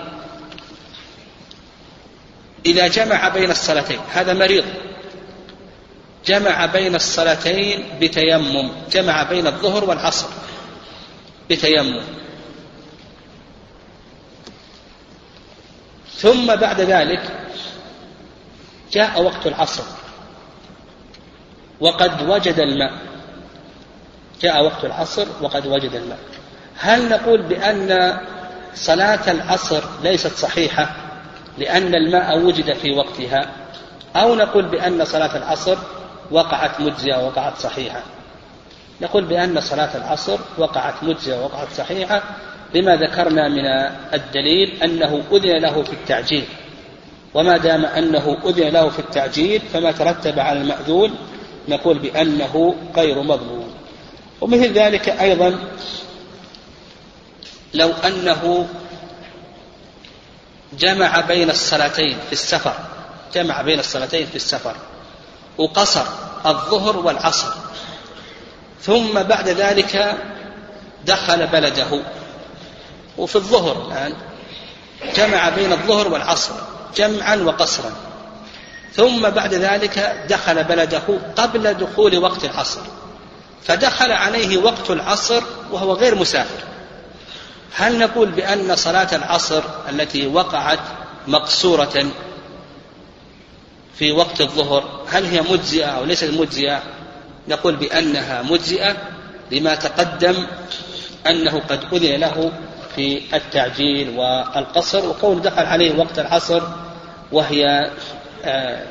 [2.66, 4.64] إذا جمع بين الصلاتين هذا مريض
[6.26, 10.26] جمع بين الصلاتين بتيمم جمع بين الظهر والعصر
[11.50, 12.02] بتيمم.
[16.22, 17.22] ثم بعد ذلك
[18.92, 19.84] جاء وقت العصر.
[21.80, 22.92] وقد وجد الماء.
[24.42, 26.18] جاء وقت العصر وقد وجد الماء.
[26.78, 28.18] هل نقول بأن
[28.74, 30.96] صلاة العصر ليست صحيحة
[31.58, 33.50] لأن الماء وجد في وقتها؟
[34.16, 35.78] أو نقول بأن صلاة العصر
[36.30, 38.02] وقعت مجزية وقعت صحيحة؟
[39.00, 42.22] نقول بأن صلاة العصر وقعت مجزية وقعت صحيحة
[42.74, 43.66] لما ذكرنا من
[44.14, 46.44] الدليل أنه أذن له في التعجيل.
[47.34, 51.14] وما دام أنه أذن له في التعجيل فما ترتب على المأذون
[51.68, 53.74] نقول بأنه غير مضمون.
[54.40, 55.58] ومثل ذلك أيضا
[57.74, 58.68] لو أنه
[60.78, 62.74] جمع بين الصلاتين في السفر
[63.34, 64.76] جمع بين الصلاتين في السفر
[65.58, 66.04] وقصر
[66.46, 67.48] الظهر والعصر
[68.80, 70.16] ثم بعد ذلك
[71.06, 72.02] دخل بلده.
[73.18, 74.14] وفي الظهر الآن.
[75.16, 76.54] جمع بين الظهر والعصر
[76.96, 77.92] جمعا وقصرا.
[78.94, 81.02] ثم بعد ذلك دخل بلده
[81.36, 82.80] قبل دخول وقت العصر.
[83.64, 86.64] فدخل عليه وقت العصر وهو غير مسافر.
[87.74, 90.78] هل نقول بأن صلاة العصر التي وقعت
[91.26, 92.06] مقصورة
[93.94, 96.82] في وقت الظهر هل هي مجزئة أو ليست مجزئة؟
[97.48, 98.96] نقول بأنها مجزئة
[99.50, 100.46] لما تقدم
[101.26, 102.52] أنه قد أذن له
[102.96, 106.62] في التعجيل والقصر وكون دخل عليه وقت العصر
[107.32, 107.90] وهي
[108.44, 108.82] آه،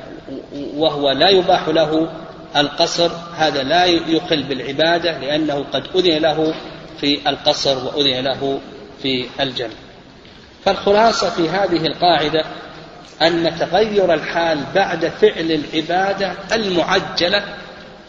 [0.76, 2.10] وهو لا يباح له
[2.56, 6.54] القصر هذا لا يقل بالعبادة لأنه قد أذن له
[7.02, 8.60] في القصر وأذن له
[9.02, 9.76] في الجنة.
[10.66, 12.46] فالخلاصة في هذه القاعدة
[13.22, 17.44] أن تغير الحال بعد فعل العبادة المعجلة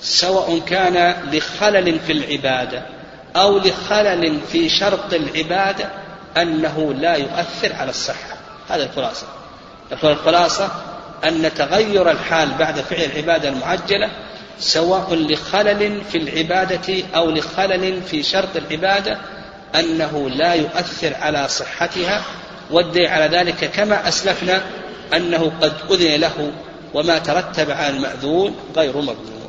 [0.00, 2.82] سواء كان لخلل في العبادة
[3.36, 5.90] أو لخلل في شرط العبادة
[6.36, 8.36] أنه لا يؤثر على الصحة.
[8.70, 9.26] هذا الخلاصة.
[10.04, 10.70] الخلاصة
[11.24, 14.10] أن تغير الحال بعد فعل العبادة المعجلة
[14.58, 19.18] سواء لخلل في العبادة أو لخلل في شرط العبادة
[19.74, 22.22] أنه لا يؤثر على صحتها.
[22.70, 24.62] والدليل على ذلك كما أسلفنا
[25.16, 26.52] أنه قد أذن له
[26.94, 29.41] وما ترتب على المأذون غير مقبول